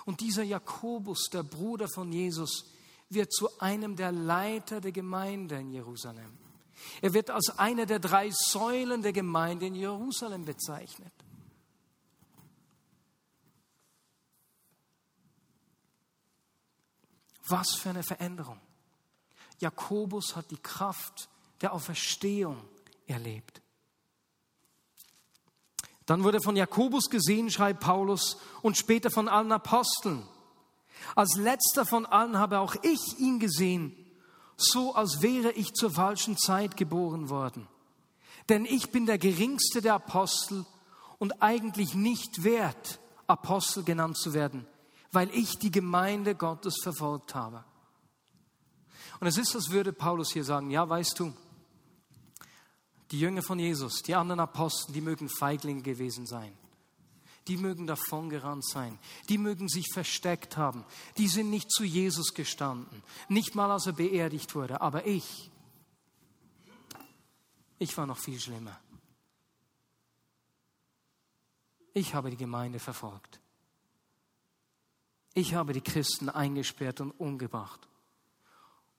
Und 0.05 0.21
dieser 0.21 0.43
Jakobus, 0.43 1.27
der 1.33 1.43
Bruder 1.43 1.89
von 1.93 2.13
Jesus, 2.13 2.63
wird 3.09 3.33
zu 3.33 3.59
einem 3.59 3.95
der 3.95 4.11
Leiter 4.11 4.81
der 4.81 4.91
Gemeinde 4.91 5.55
in 5.55 5.71
Jerusalem. 5.71 6.37
Er 7.01 7.13
wird 7.13 7.29
als 7.29 7.57
einer 7.57 7.85
der 7.85 7.99
drei 7.99 8.29
Säulen 8.31 9.01
der 9.01 9.13
Gemeinde 9.13 9.65
in 9.65 9.75
Jerusalem 9.75 10.45
bezeichnet. 10.45 11.13
Was 17.47 17.75
für 17.75 17.89
eine 17.89 18.03
Veränderung. 18.03 18.61
Jakobus 19.59 20.35
hat 20.35 20.51
die 20.51 20.61
Kraft 20.61 21.29
der 21.61 21.73
Auferstehung 21.73 22.63
erlebt. 23.07 23.61
Dann 26.05 26.23
wurde 26.23 26.41
von 26.41 26.55
Jakobus 26.55 27.09
gesehen, 27.09 27.51
schreibt 27.51 27.81
Paulus, 27.81 28.37
und 28.61 28.77
später 28.77 29.11
von 29.11 29.27
allen 29.27 29.51
Aposteln. 29.51 30.27
Als 31.15 31.35
letzter 31.35 31.85
von 31.85 32.05
allen 32.05 32.37
habe 32.37 32.59
auch 32.59 32.75
ich 32.81 33.19
ihn 33.19 33.39
gesehen, 33.39 33.95
so 34.57 34.93
als 34.93 35.21
wäre 35.21 35.51
ich 35.51 35.73
zur 35.73 35.91
falschen 35.91 36.37
Zeit 36.37 36.77
geboren 36.77 37.29
worden. 37.29 37.67
Denn 38.49 38.65
ich 38.65 38.91
bin 38.91 39.05
der 39.05 39.17
geringste 39.17 39.81
der 39.81 39.95
Apostel 39.95 40.65
und 41.17 41.41
eigentlich 41.41 41.93
nicht 41.93 42.43
wert, 42.43 42.99
Apostel 43.27 43.83
genannt 43.83 44.17
zu 44.17 44.33
werden, 44.33 44.65
weil 45.11 45.29
ich 45.31 45.59
die 45.59 45.71
Gemeinde 45.71 46.35
Gottes 46.35 46.77
verfolgt 46.81 47.35
habe. 47.35 47.63
Und 49.19 49.27
es 49.27 49.37
ist, 49.37 49.55
als 49.55 49.69
würde 49.69 49.93
Paulus 49.93 50.31
hier 50.31 50.43
sagen, 50.43 50.71
ja, 50.71 50.87
weißt 50.87 51.19
du, 51.19 51.33
die 53.11 53.19
Jünger 53.19 53.41
von 53.41 53.59
Jesus, 53.59 54.01
die 54.01 54.15
anderen 54.15 54.39
Apostel, 54.39 54.93
die 54.93 55.01
mögen 55.01 55.29
Feiglinge 55.29 55.81
gewesen 55.81 56.25
sein. 56.25 56.53
Die 57.47 57.57
mögen 57.57 57.87
davongerannt 57.87 58.67
sein. 58.67 58.99
Die 59.27 59.37
mögen 59.37 59.67
sich 59.67 59.87
versteckt 59.91 60.57
haben. 60.57 60.85
Die 61.17 61.27
sind 61.27 61.49
nicht 61.49 61.71
zu 61.71 61.83
Jesus 61.83 62.33
gestanden. 62.33 63.01
Nicht 63.27 63.55
mal, 63.55 63.71
als 63.71 63.87
er 63.87 63.93
beerdigt 63.93 64.53
wurde. 64.53 64.81
Aber 64.81 65.07
ich, 65.07 65.49
ich 67.79 67.97
war 67.97 68.05
noch 68.05 68.17
viel 68.17 68.39
schlimmer. 68.39 68.79
Ich 71.93 72.13
habe 72.13 72.29
die 72.29 72.37
Gemeinde 72.37 72.79
verfolgt. 72.79 73.39
Ich 75.33 75.53
habe 75.53 75.73
die 75.73 75.81
Christen 75.81 76.29
eingesperrt 76.29 77.01
und 77.01 77.11
umgebracht. 77.11 77.87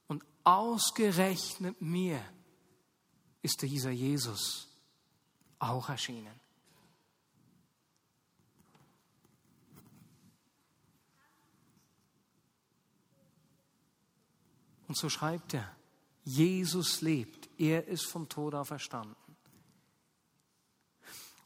Und 0.07 0.25
ausgerechnet 0.45 1.81
mir 1.81 2.23
ist 3.43 3.63
dieser 3.63 3.91
Jesus 3.91 4.69
auch 5.59 5.89
erschienen. 5.89 6.40
Und 14.91 14.97
so 14.97 15.09
schreibt 15.09 15.55
er, 15.55 15.71
Jesus 16.25 17.01
lebt, 17.01 17.49
er 17.59 17.87
ist 17.87 18.07
vom 18.07 18.29
Tod 18.29 18.57
auferstanden. 18.57 19.15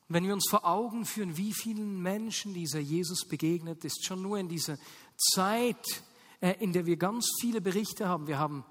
Wenn 0.09 0.27
wir 0.27 0.33
uns 0.33 0.49
vor 0.49 0.65
Augen 0.65 1.05
führen, 1.05 1.37
wie 1.37 1.53
vielen 1.53 2.01
Menschen 2.01 2.55
dieser 2.55 2.79
Jesus 2.79 3.29
begegnet 3.29 3.85
ist, 3.85 4.03
schon 4.03 4.23
nur 4.23 4.39
in 4.39 4.49
dieser 4.49 4.79
Zeit, 5.19 6.03
äh, 6.41 6.55
in 6.59 6.73
der 6.73 6.87
wir 6.87 6.97
ganz 6.97 7.29
viele 7.39 7.61
Berichte 7.61 8.09
haben, 8.09 8.29
wir 8.29 8.39
haben 8.39 8.65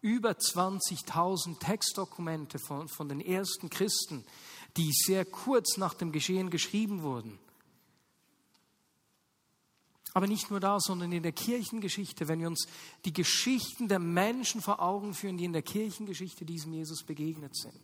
über 0.00 0.32
20.000 0.32 1.60
Textdokumente 1.60 2.58
von, 2.58 2.88
von 2.88 3.08
den 3.08 3.20
ersten 3.20 3.70
Christen, 3.70 4.24
die 4.76 4.90
sehr 4.90 5.24
kurz 5.24 5.76
nach 5.76 5.94
dem 5.94 6.10
Geschehen 6.10 6.50
geschrieben 6.50 7.02
wurden. 7.02 7.38
Aber 10.16 10.26
nicht 10.26 10.50
nur 10.50 10.60
da, 10.60 10.80
sondern 10.80 11.12
in 11.12 11.22
der 11.22 11.32
Kirchengeschichte, 11.32 12.26
wenn 12.26 12.40
wir 12.40 12.46
uns 12.46 12.66
die 13.04 13.12
Geschichten 13.12 13.88
der 13.88 13.98
Menschen 13.98 14.62
vor 14.62 14.80
Augen 14.80 15.12
führen, 15.12 15.36
die 15.36 15.44
in 15.44 15.52
der 15.52 15.60
Kirchengeschichte 15.62 16.46
diesem 16.46 16.72
Jesus 16.72 17.02
begegnet 17.02 17.54
sind 17.54 17.74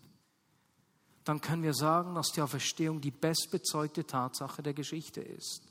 dann 1.25 1.41
können 1.41 1.63
wir 1.63 1.75
sagen, 1.75 2.15
dass 2.15 2.33
die 2.33 2.41
Auferstehung 2.41 3.01
die 3.01 3.11
bestbezeugte 3.11 4.07
Tatsache 4.07 4.63
der 4.63 4.75
Geschichte 4.75 5.21
ist. 5.21 5.63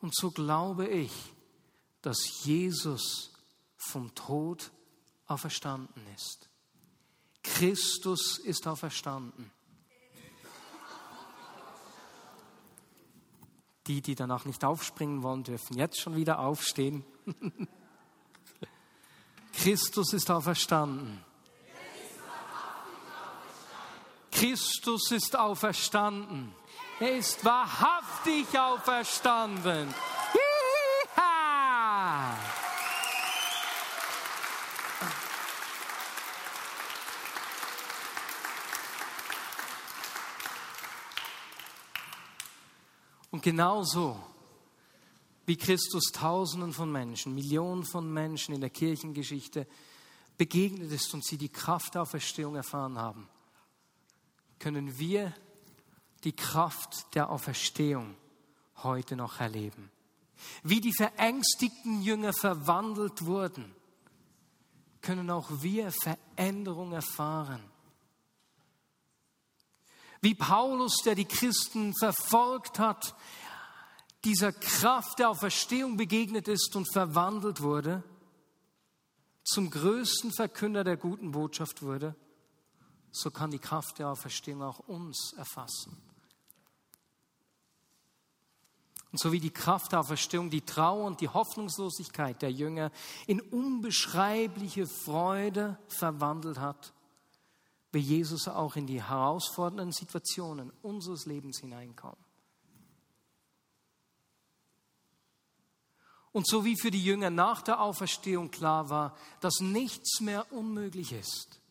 Und 0.00 0.14
so 0.14 0.30
glaube 0.30 0.86
ich, 0.88 1.12
dass 2.02 2.44
Jesus 2.44 3.32
vom 3.76 4.14
Tod 4.14 4.70
auferstanden 5.26 6.02
ist. 6.14 6.48
Christus 7.42 8.38
ist 8.38 8.66
auferstanden. 8.66 9.50
Die, 13.86 14.02
die 14.02 14.14
danach 14.14 14.44
nicht 14.44 14.64
aufspringen 14.64 15.22
wollen, 15.22 15.44
dürfen 15.44 15.76
jetzt 15.76 16.00
schon 16.00 16.16
wieder 16.16 16.40
aufstehen. 16.40 17.04
Christus 19.52 20.12
ist 20.12 20.30
auferstanden. 20.30 21.24
Christus 24.32 25.12
ist 25.12 25.36
auferstanden. 25.36 26.52
Er 27.00 27.16
ist 27.16 27.44
wahrhaftig 27.44 28.46
auferstanden. 28.58 29.94
Und 43.30 43.42
genauso 43.42 44.18
wie 45.46 45.56
Christus 45.56 46.10
Tausenden 46.12 46.72
von 46.72 46.90
Menschen, 46.90 47.34
Millionen 47.34 47.84
von 47.84 48.12
Menschen 48.12 48.54
in 48.54 48.60
der 48.60 48.70
Kirchengeschichte 48.70 49.66
begegnet 50.36 50.90
ist 50.92 51.12
und 51.14 51.24
sie 51.24 51.38
die 51.38 51.48
Kraft 51.48 51.94
der 51.94 52.02
Auferstehung 52.02 52.56
erfahren 52.56 52.98
haben, 52.98 53.28
können 54.58 54.98
wir 54.98 55.32
die 56.24 56.34
Kraft 56.34 57.14
der 57.14 57.30
Auferstehung 57.30 58.14
heute 58.82 59.16
noch 59.16 59.40
erleben. 59.40 59.90
Wie 60.62 60.80
die 60.80 60.92
verängstigten 60.92 62.02
Jünger 62.02 62.32
verwandelt 62.32 63.24
wurden, 63.24 63.74
können 65.00 65.30
auch 65.30 65.48
wir 65.62 65.92
Veränderung 65.92 66.92
erfahren. 66.92 67.62
Wie 70.26 70.34
Paulus, 70.34 70.96
der 71.04 71.14
die 71.14 71.24
Christen 71.24 71.94
verfolgt 71.94 72.80
hat, 72.80 73.14
dieser 74.24 74.50
Kraft 74.50 75.20
der 75.20 75.30
Auferstehung 75.30 75.96
begegnet 75.96 76.48
ist 76.48 76.74
und 76.74 76.92
verwandelt 76.92 77.62
wurde, 77.62 78.02
zum 79.44 79.70
größten 79.70 80.32
Verkünder 80.32 80.82
der 80.82 80.96
guten 80.96 81.30
Botschaft 81.30 81.80
wurde, 81.80 82.16
so 83.12 83.30
kann 83.30 83.52
die 83.52 83.60
Kraft 83.60 84.00
der 84.00 84.08
Auferstehung 84.08 84.64
auch 84.64 84.80
uns 84.80 85.32
erfassen. 85.36 85.96
Und 89.12 89.20
so 89.20 89.30
wie 89.30 89.38
die 89.38 89.50
Kraft 89.50 89.92
der 89.92 90.00
Auferstehung 90.00 90.50
die 90.50 90.62
Trauer 90.62 91.04
und 91.04 91.20
die 91.20 91.28
Hoffnungslosigkeit 91.28 92.42
der 92.42 92.50
Jünger 92.50 92.90
in 93.28 93.40
unbeschreibliche 93.40 94.88
Freude 94.88 95.78
verwandelt 95.86 96.58
hat, 96.58 96.95
will 97.96 98.02
Jesus 98.02 98.46
auch 98.46 98.76
in 98.76 98.86
die 98.86 99.02
herausfordernden 99.02 99.90
Situationen 99.90 100.70
unseres 100.82 101.24
Lebens 101.24 101.60
hineinkommen. 101.60 102.22
Und 106.32 106.46
so 106.46 106.66
wie 106.66 106.78
für 106.78 106.90
die 106.90 107.02
Jünger 107.02 107.30
nach 107.30 107.62
der 107.62 107.80
Auferstehung 107.80 108.50
klar 108.50 108.90
war, 108.90 109.16
dass 109.40 109.60
nichts 109.60 110.20
mehr 110.20 110.52
unmöglich 110.52 111.12
ist, 111.12 111.62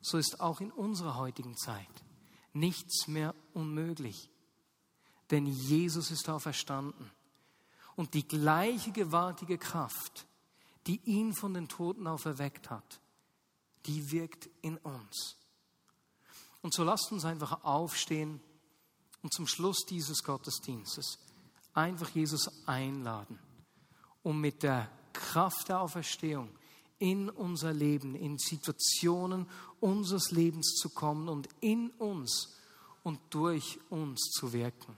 so 0.00 0.16
ist 0.16 0.40
auch 0.40 0.60
in 0.60 0.70
unserer 0.70 1.16
heutigen 1.16 1.56
Zeit 1.56 1.88
nichts 2.52 3.08
mehr 3.08 3.34
unmöglich. 3.54 4.30
Denn 5.32 5.46
Jesus 5.46 6.12
ist 6.12 6.28
auferstanden. 6.28 7.10
Und 7.96 8.14
die 8.14 8.26
gleiche 8.26 8.92
gewaltige 8.92 9.58
Kraft, 9.58 10.28
die 10.86 11.00
ihn 11.04 11.34
von 11.34 11.52
den 11.52 11.66
Toten 11.66 12.06
auferweckt 12.06 12.70
hat, 12.70 13.00
die 13.88 14.12
wirkt 14.12 14.48
in 14.62 14.76
uns. 14.78 15.36
Und 16.62 16.74
so 16.74 16.84
lasst 16.84 17.10
uns 17.10 17.24
einfach 17.24 17.64
aufstehen 17.64 18.40
und 19.22 19.32
zum 19.32 19.46
Schluss 19.46 19.84
dieses 19.88 20.22
Gottesdienstes 20.22 21.18
einfach 21.74 22.10
Jesus 22.10 22.50
einladen, 22.66 23.38
um 24.22 24.40
mit 24.40 24.62
der 24.62 24.90
Kraft 25.12 25.68
der 25.68 25.80
Auferstehung 25.80 26.50
in 26.98 27.30
unser 27.30 27.72
Leben, 27.72 28.14
in 28.14 28.38
Situationen 28.38 29.46
unseres 29.80 30.30
Lebens 30.30 30.74
zu 30.74 30.90
kommen 30.90 31.28
und 31.28 31.48
in 31.60 31.90
uns 31.90 32.56
und 33.04 33.20
durch 33.30 33.78
uns 33.90 34.30
zu 34.32 34.52
wirken. 34.52 34.96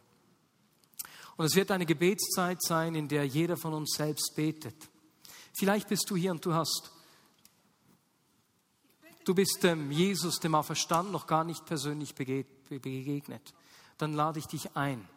Und 1.37 1.47
es 1.47 1.55
wird 1.55 1.71
eine 1.71 1.87
Gebetszeit 1.87 2.63
sein, 2.63 2.95
in 2.95 3.09
der 3.09 3.27
jeder 3.27 3.57
von 3.57 3.73
uns 3.73 3.95
selbst 3.97 4.35
betet. 4.35 4.89
Vielleicht 5.55 5.89
bist 5.89 6.09
du 6.09 6.17
hier 6.17 6.33
und 6.33 6.45
du 6.45 6.55
hast, 6.55 6.91
du 9.31 9.35
bist 9.37 9.63
dem 9.63 9.93
Jesus, 9.93 10.41
dem 10.41 10.57
Auferstand, 10.57 11.13
noch 11.13 11.29
gar 11.29 11.45
nicht 11.45 11.65
persönlich 11.65 12.17
begegnet. 12.17 13.55
Dann 13.97 14.13
lade 14.13 14.41
ich 14.41 14.47
dich 14.47 14.77
ein, 14.77 15.09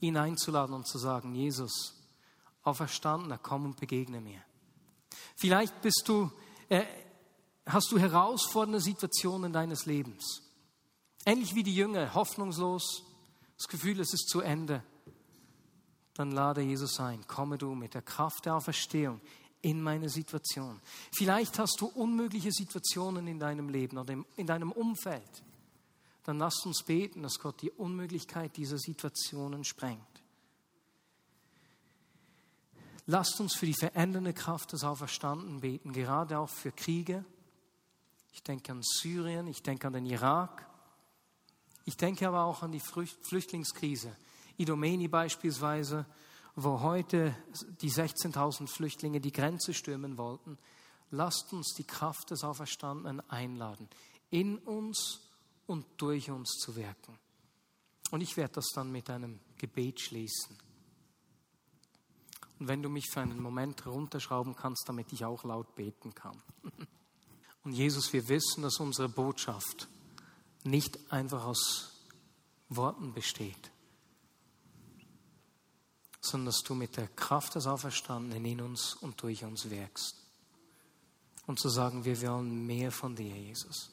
ihn 0.00 0.16
einzuladen 0.16 0.74
und 0.74 0.88
zu 0.88 0.98
sagen, 0.98 1.32
Jesus, 1.36 1.94
Auferstandener, 2.64 3.38
komm 3.38 3.66
und 3.66 3.78
begegne 3.78 4.20
mir. 4.20 4.42
Vielleicht 5.36 5.80
bist 5.80 6.02
du, 6.06 6.32
äh, 6.68 6.82
hast 7.64 7.92
du 7.92 8.00
herausfordernde 8.00 8.80
Situationen 8.80 9.52
deines 9.52 9.86
Lebens. 9.86 10.42
Ähnlich 11.24 11.54
wie 11.54 11.62
die 11.62 11.76
Jünger, 11.76 12.14
hoffnungslos, 12.14 13.04
das 13.58 13.68
Gefühl, 13.68 14.00
es 14.00 14.12
ist 14.12 14.28
zu 14.28 14.40
Ende. 14.40 14.82
Dann 16.14 16.32
lade 16.32 16.62
Jesus 16.62 16.98
ein, 16.98 17.24
komme 17.28 17.58
du 17.58 17.76
mit 17.76 17.94
der 17.94 18.02
Kraft 18.02 18.44
der 18.44 18.56
Auferstehung 18.56 19.20
in 19.62 19.80
meine 19.80 20.08
Situation. 20.08 20.80
Vielleicht 21.12 21.58
hast 21.58 21.80
du 21.80 21.86
unmögliche 21.86 22.52
Situationen 22.52 23.26
in 23.26 23.38
deinem 23.38 23.68
Leben 23.68 23.96
oder 23.98 24.16
in 24.36 24.46
deinem 24.46 24.72
Umfeld. 24.72 25.42
Dann 26.24 26.38
lass 26.38 26.64
uns 26.66 26.82
beten, 26.84 27.22
dass 27.22 27.38
Gott 27.38 27.62
die 27.62 27.70
Unmöglichkeit 27.70 28.56
dieser 28.56 28.78
Situationen 28.78 29.64
sprengt. 29.64 30.00
Lasst 33.06 33.40
uns 33.40 33.54
für 33.54 33.66
die 33.66 33.74
verändernde 33.74 34.32
Kraft 34.32 34.72
des 34.72 34.84
Auferstanden 34.84 35.60
beten, 35.60 35.92
gerade 35.92 36.38
auch 36.38 36.48
für 36.48 36.70
Kriege. 36.70 37.24
Ich 38.32 38.42
denke 38.42 38.72
an 38.72 38.82
Syrien, 38.82 39.48
ich 39.48 39.62
denke 39.62 39.88
an 39.88 39.92
den 39.92 40.06
Irak. 40.06 40.66
Ich 41.84 41.96
denke 41.96 42.28
aber 42.28 42.44
auch 42.44 42.62
an 42.62 42.70
die 42.70 42.80
Flüchtlingskrise. 42.80 44.16
Idomeni 44.56 45.08
beispielsweise, 45.08 46.06
wo 46.54 46.80
heute 46.80 47.34
die 47.80 47.90
16.000 47.90 48.66
Flüchtlinge 48.66 49.20
die 49.20 49.32
Grenze 49.32 49.74
stürmen 49.74 50.18
wollten. 50.18 50.58
Lasst 51.10 51.52
uns 51.52 51.74
die 51.74 51.84
Kraft 51.84 52.30
des 52.30 52.44
Auferstandenen 52.44 53.20
einladen, 53.28 53.88
in 54.30 54.58
uns 54.58 55.20
und 55.66 55.86
durch 55.96 56.30
uns 56.30 56.58
zu 56.58 56.76
wirken. 56.76 57.18
Und 58.10 58.20
ich 58.20 58.36
werde 58.36 58.54
das 58.54 58.68
dann 58.74 58.92
mit 58.92 59.08
einem 59.08 59.40
Gebet 59.56 60.00
schließen. 60.00 60.58
Und 62.58 62.68
wenn 62.68 62.82
du 62.82 62.88
mich 62.88 63.10
für 63.10 63.20
einen 63.20 63.42
Moment 63.42 63.86
runterschrauben 63.86 64.54
kannst, 64.54 64.88
damit 64.88 65.12
ich 65.12 65.24
auch 65.24 65.42
laut 65.42 65.74
beten 65.74 66.14
kann. 66.14 66.40
Und 67.64 67.72
Jesus, 67.72 68.12
wir 68.12 68.28
wissen, 68.28 68.62
dass 68.62 68.78
unsere 68.78 69.08
Botschaft 69.08 69.88
nicht 70.62 71.12
einfach 71.12 71.44
aus 71.44 72.06
Worten 72.68 73.14
besteht, 73.14 73.71
sondern 76.22 76.46
dass 76.46 76.62
du 76.62 76.74
mit 76.74 76.96
der 76.96 77.08
Kraft 77.08 77.56
des 77.56 77.66
Auferstandenen 77.66 78.44
in 78.44 78.60
uns 78.60 78.94
und 78.94 79.20
durch 79.22 79.44
uns 79.44 79.68
wirkst. 79.68 80.16
Und 81.46 81.58
zu 81.58 81.68
sagen, 81.68 82.04
wir 82.04 82.22
wollen 82.22 82.64
mehr 82.66 82.92
von 82.92 83.16
dir, 83.16 83.36
Jesus. 83.36 83.90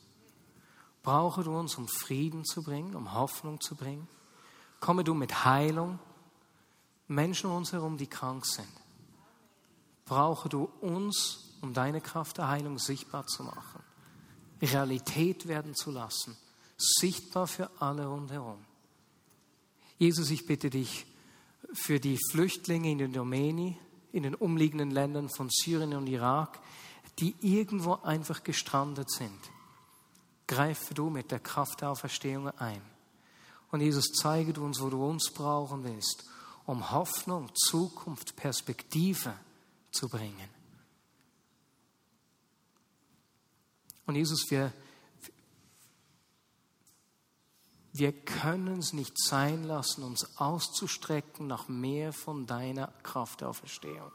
Brauche 1.02 1.44
du 1.44 1.58
uns, 1.58 1.76
um 1.76 1.88
Frieden 1.88 2.46
zu 2.46 2.62
bringen, 2.62 2.96
um 2.96 3.14
Hoffnung 3.14 3.60
zu 3.60 3.76
bringen. 3.76 4.08
Komme 4.80 5.04
du 5.04 5.16
mit 5.16 5.44
Heilung, 5.44 5.98
Menschen 7.08 7.50
um 7.50 7.58
uns 7.58 7.72
herum, 7.72 7.98
die 7.98 8.08
krank 8.08 8.46
sind. 8.46 8.70
Brauche 10.06 10.50
du 10.50 10.66
uns, 10.82 11.56
um 11.62 11.74
deine 11.74 12.00
Kraft 12.00 12.38
der 12.38 12.48
Heilung 12.48 12.78
sichtbar 12.78 13.26
zu 13.26 13.44
machen, 13.44 13.84
Realität 14.62 15.48
werden 15.48 15.74
zu 15.74 15.90
lassen, 15.90 16.38
sichtbar 16.78 17.48
für 17.48 17.72
alle 17.80 18.06
rundherum. 18.06 18.64
Jesus, 19.98 20.30
ich 20.30 20.46
bitte 20.46 20.70
dich 20.70 21.06
für 21.74 22.00
die 22.00 22.18
Flüchtlinge 22.32 22.92
in 22.92 22.98
den 22.98 23.14
Domäni, 23.14 23.78
in 24.12 24.24
den 24.24 24.36
umliegenden 24.36 24.92
Ländern 24.92 25.30
von 25.30 25.50
Syrien 25.50 25.94
und 25.94 26.08
Irak, 26.08 26.60
die 27.20 27.36
irgendwo 27.42 27.96
einfach 28.04 28.44
gestrandet 28.44 29.12
sind. 29.12 29.40
Greife 30.48 30.94
du 30.94 31.10
mit 31.10 31.32
der 31.32 31.40
Kraft 31.40 31.82
der 31.82 31.92
Auferstehung 31.92 32.50
ein. 32.58 32.82
Und 33.72 33.82
Jesus, 33.82 34.14
zeige 34.14 34.54
du 34.54 34.66
uns, 34.66 34.82
wo 34.82 34.90
du 34.90 35.06
uns 35.06 35.32
brauchen 35.32 35.84
willst 35.84 36.26
um 36.70 36.92
Hoffnung, 36.92 37.50
Zukunft, 37.56 38.36
Perspektive 38.36 39.34
zu 39.90 40.08
bringen. 40.08 40.50
Und 44.06 44.14
Jesus, 44.14 44.46
wir, 44.52 44.72
wir 47.92 48.12
können 48.12 48.80
es 48.80 48.94
nicht 48.94 49.18
sein 49.18 49.64
lassen, 49.64 50.04
uns 50.04 50.38
auszustrecken 50.38 51.48
nach 51.48 51.68
mehr 51.68 52.14
von 52.14 52.46
deiner 52.46 52.88
Kraft 53.04 53.42
der 53.42 53.50
Auferstehung. 53.50 54.12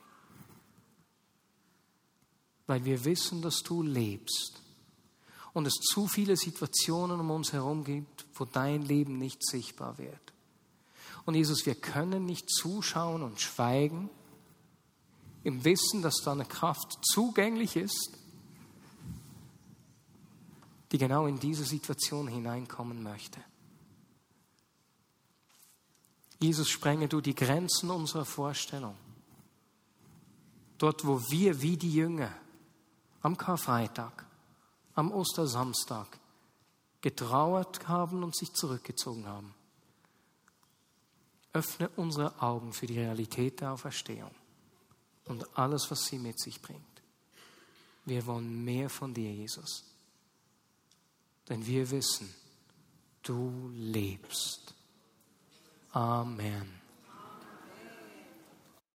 Weil 2.67 2.85
wir 2.85 3.05
wissen, 3.05 3.43
dass 3.43 3.63
du 3.63 3.83
lebst 3.83 4.63
und 5.53 5.67
es 5.67 5.75
zu 5.75 6.07
viele 6.07 6.37
Situationen 6.37 7.21
um 7.21 7.31
uns 7.31 7.53
herum 7.53 7.85
gibt, 7.85 8.27
wo 8.35 8.45
dein 8.45 8.83
Leben 8.83 9.19
nicht 9.19 9.45
sichtbar 9.45 9.99
wird. 9.99 10.33
Und 11.27 11.35
Jesus, 11.35 11.67
wir 11.67 11.75
können 11.75 12.25
nicht 12.27 12.51
zuschauen 12.51 13.23
und 13.23 13.41
schweigen 13.41 14.09
im 15.43 15.65
Wissen, 15.65 16.03
dass 16.03 16.17
da 16.25 16.33
eine 16.33 16.45
Kraft 16.45 16.99
zugänglich 17.03 17.77
ist, 17.77 18.19
die 20.93 20.99
genau 20.99 21.27
in 21.27 21.39
diese 21.39 21.65
Situation 21.65 22.29
hineinkommen 22.29 23.03
möchte. 23.03 23.41
Jesus, 26.41 26.69
sprenge 26.69 27.09
du 27.09 27.21
die 27.21 27.35
Grenzen 27.35 27.91
unserer 27.91 28.25
Vorstellung. 28.25 28.97
Dort, 30.79 31.07
wo 31.07 31.21
wir 31.31 31.63
wie 31.63 31.77
die 31.77 31.95
Jünger 31.95 32.33
am 33.23 33.37
Karfreitag, 33.37 34.27
am 34.95 35.13
Ostersamstag 35.13 36.19
getrauert 37.01 37.89
haben 37.89 38.23
und 38.23 38.37
sich 38.37 38.53
zurückgezogen 38.53 39.27
haben 39.27 39.55
Öffne 41.55 41.89
unsere 41.95 42.43
Augen 42.43 42.73
für 42.73 42.87
die 42.87 42.99
Realität 42.99 43.61
der 43.61 43.73
Auferstehung 43.73 44.33
und 45.27 45.57
alles, 45.57 45.89
was 45.89 46.05
sie 46.05 46.19
mit 46.19 46.39
sich 46.41 46.61
bringt. 46.61 46.83
Wir 48.05 48.27
wollen 48.27 48.65
mehr 48.65 48.91
von 48.91 49.15
dir, 49.15 49.33
Jesus. 49.33 49.85
Denn 51.49 51.65
wir 51.65 51.91
wissen, 51.91 52.35
du 53.23 53.71
lebst. 53.73 54.75
Amen. 55.95 56.84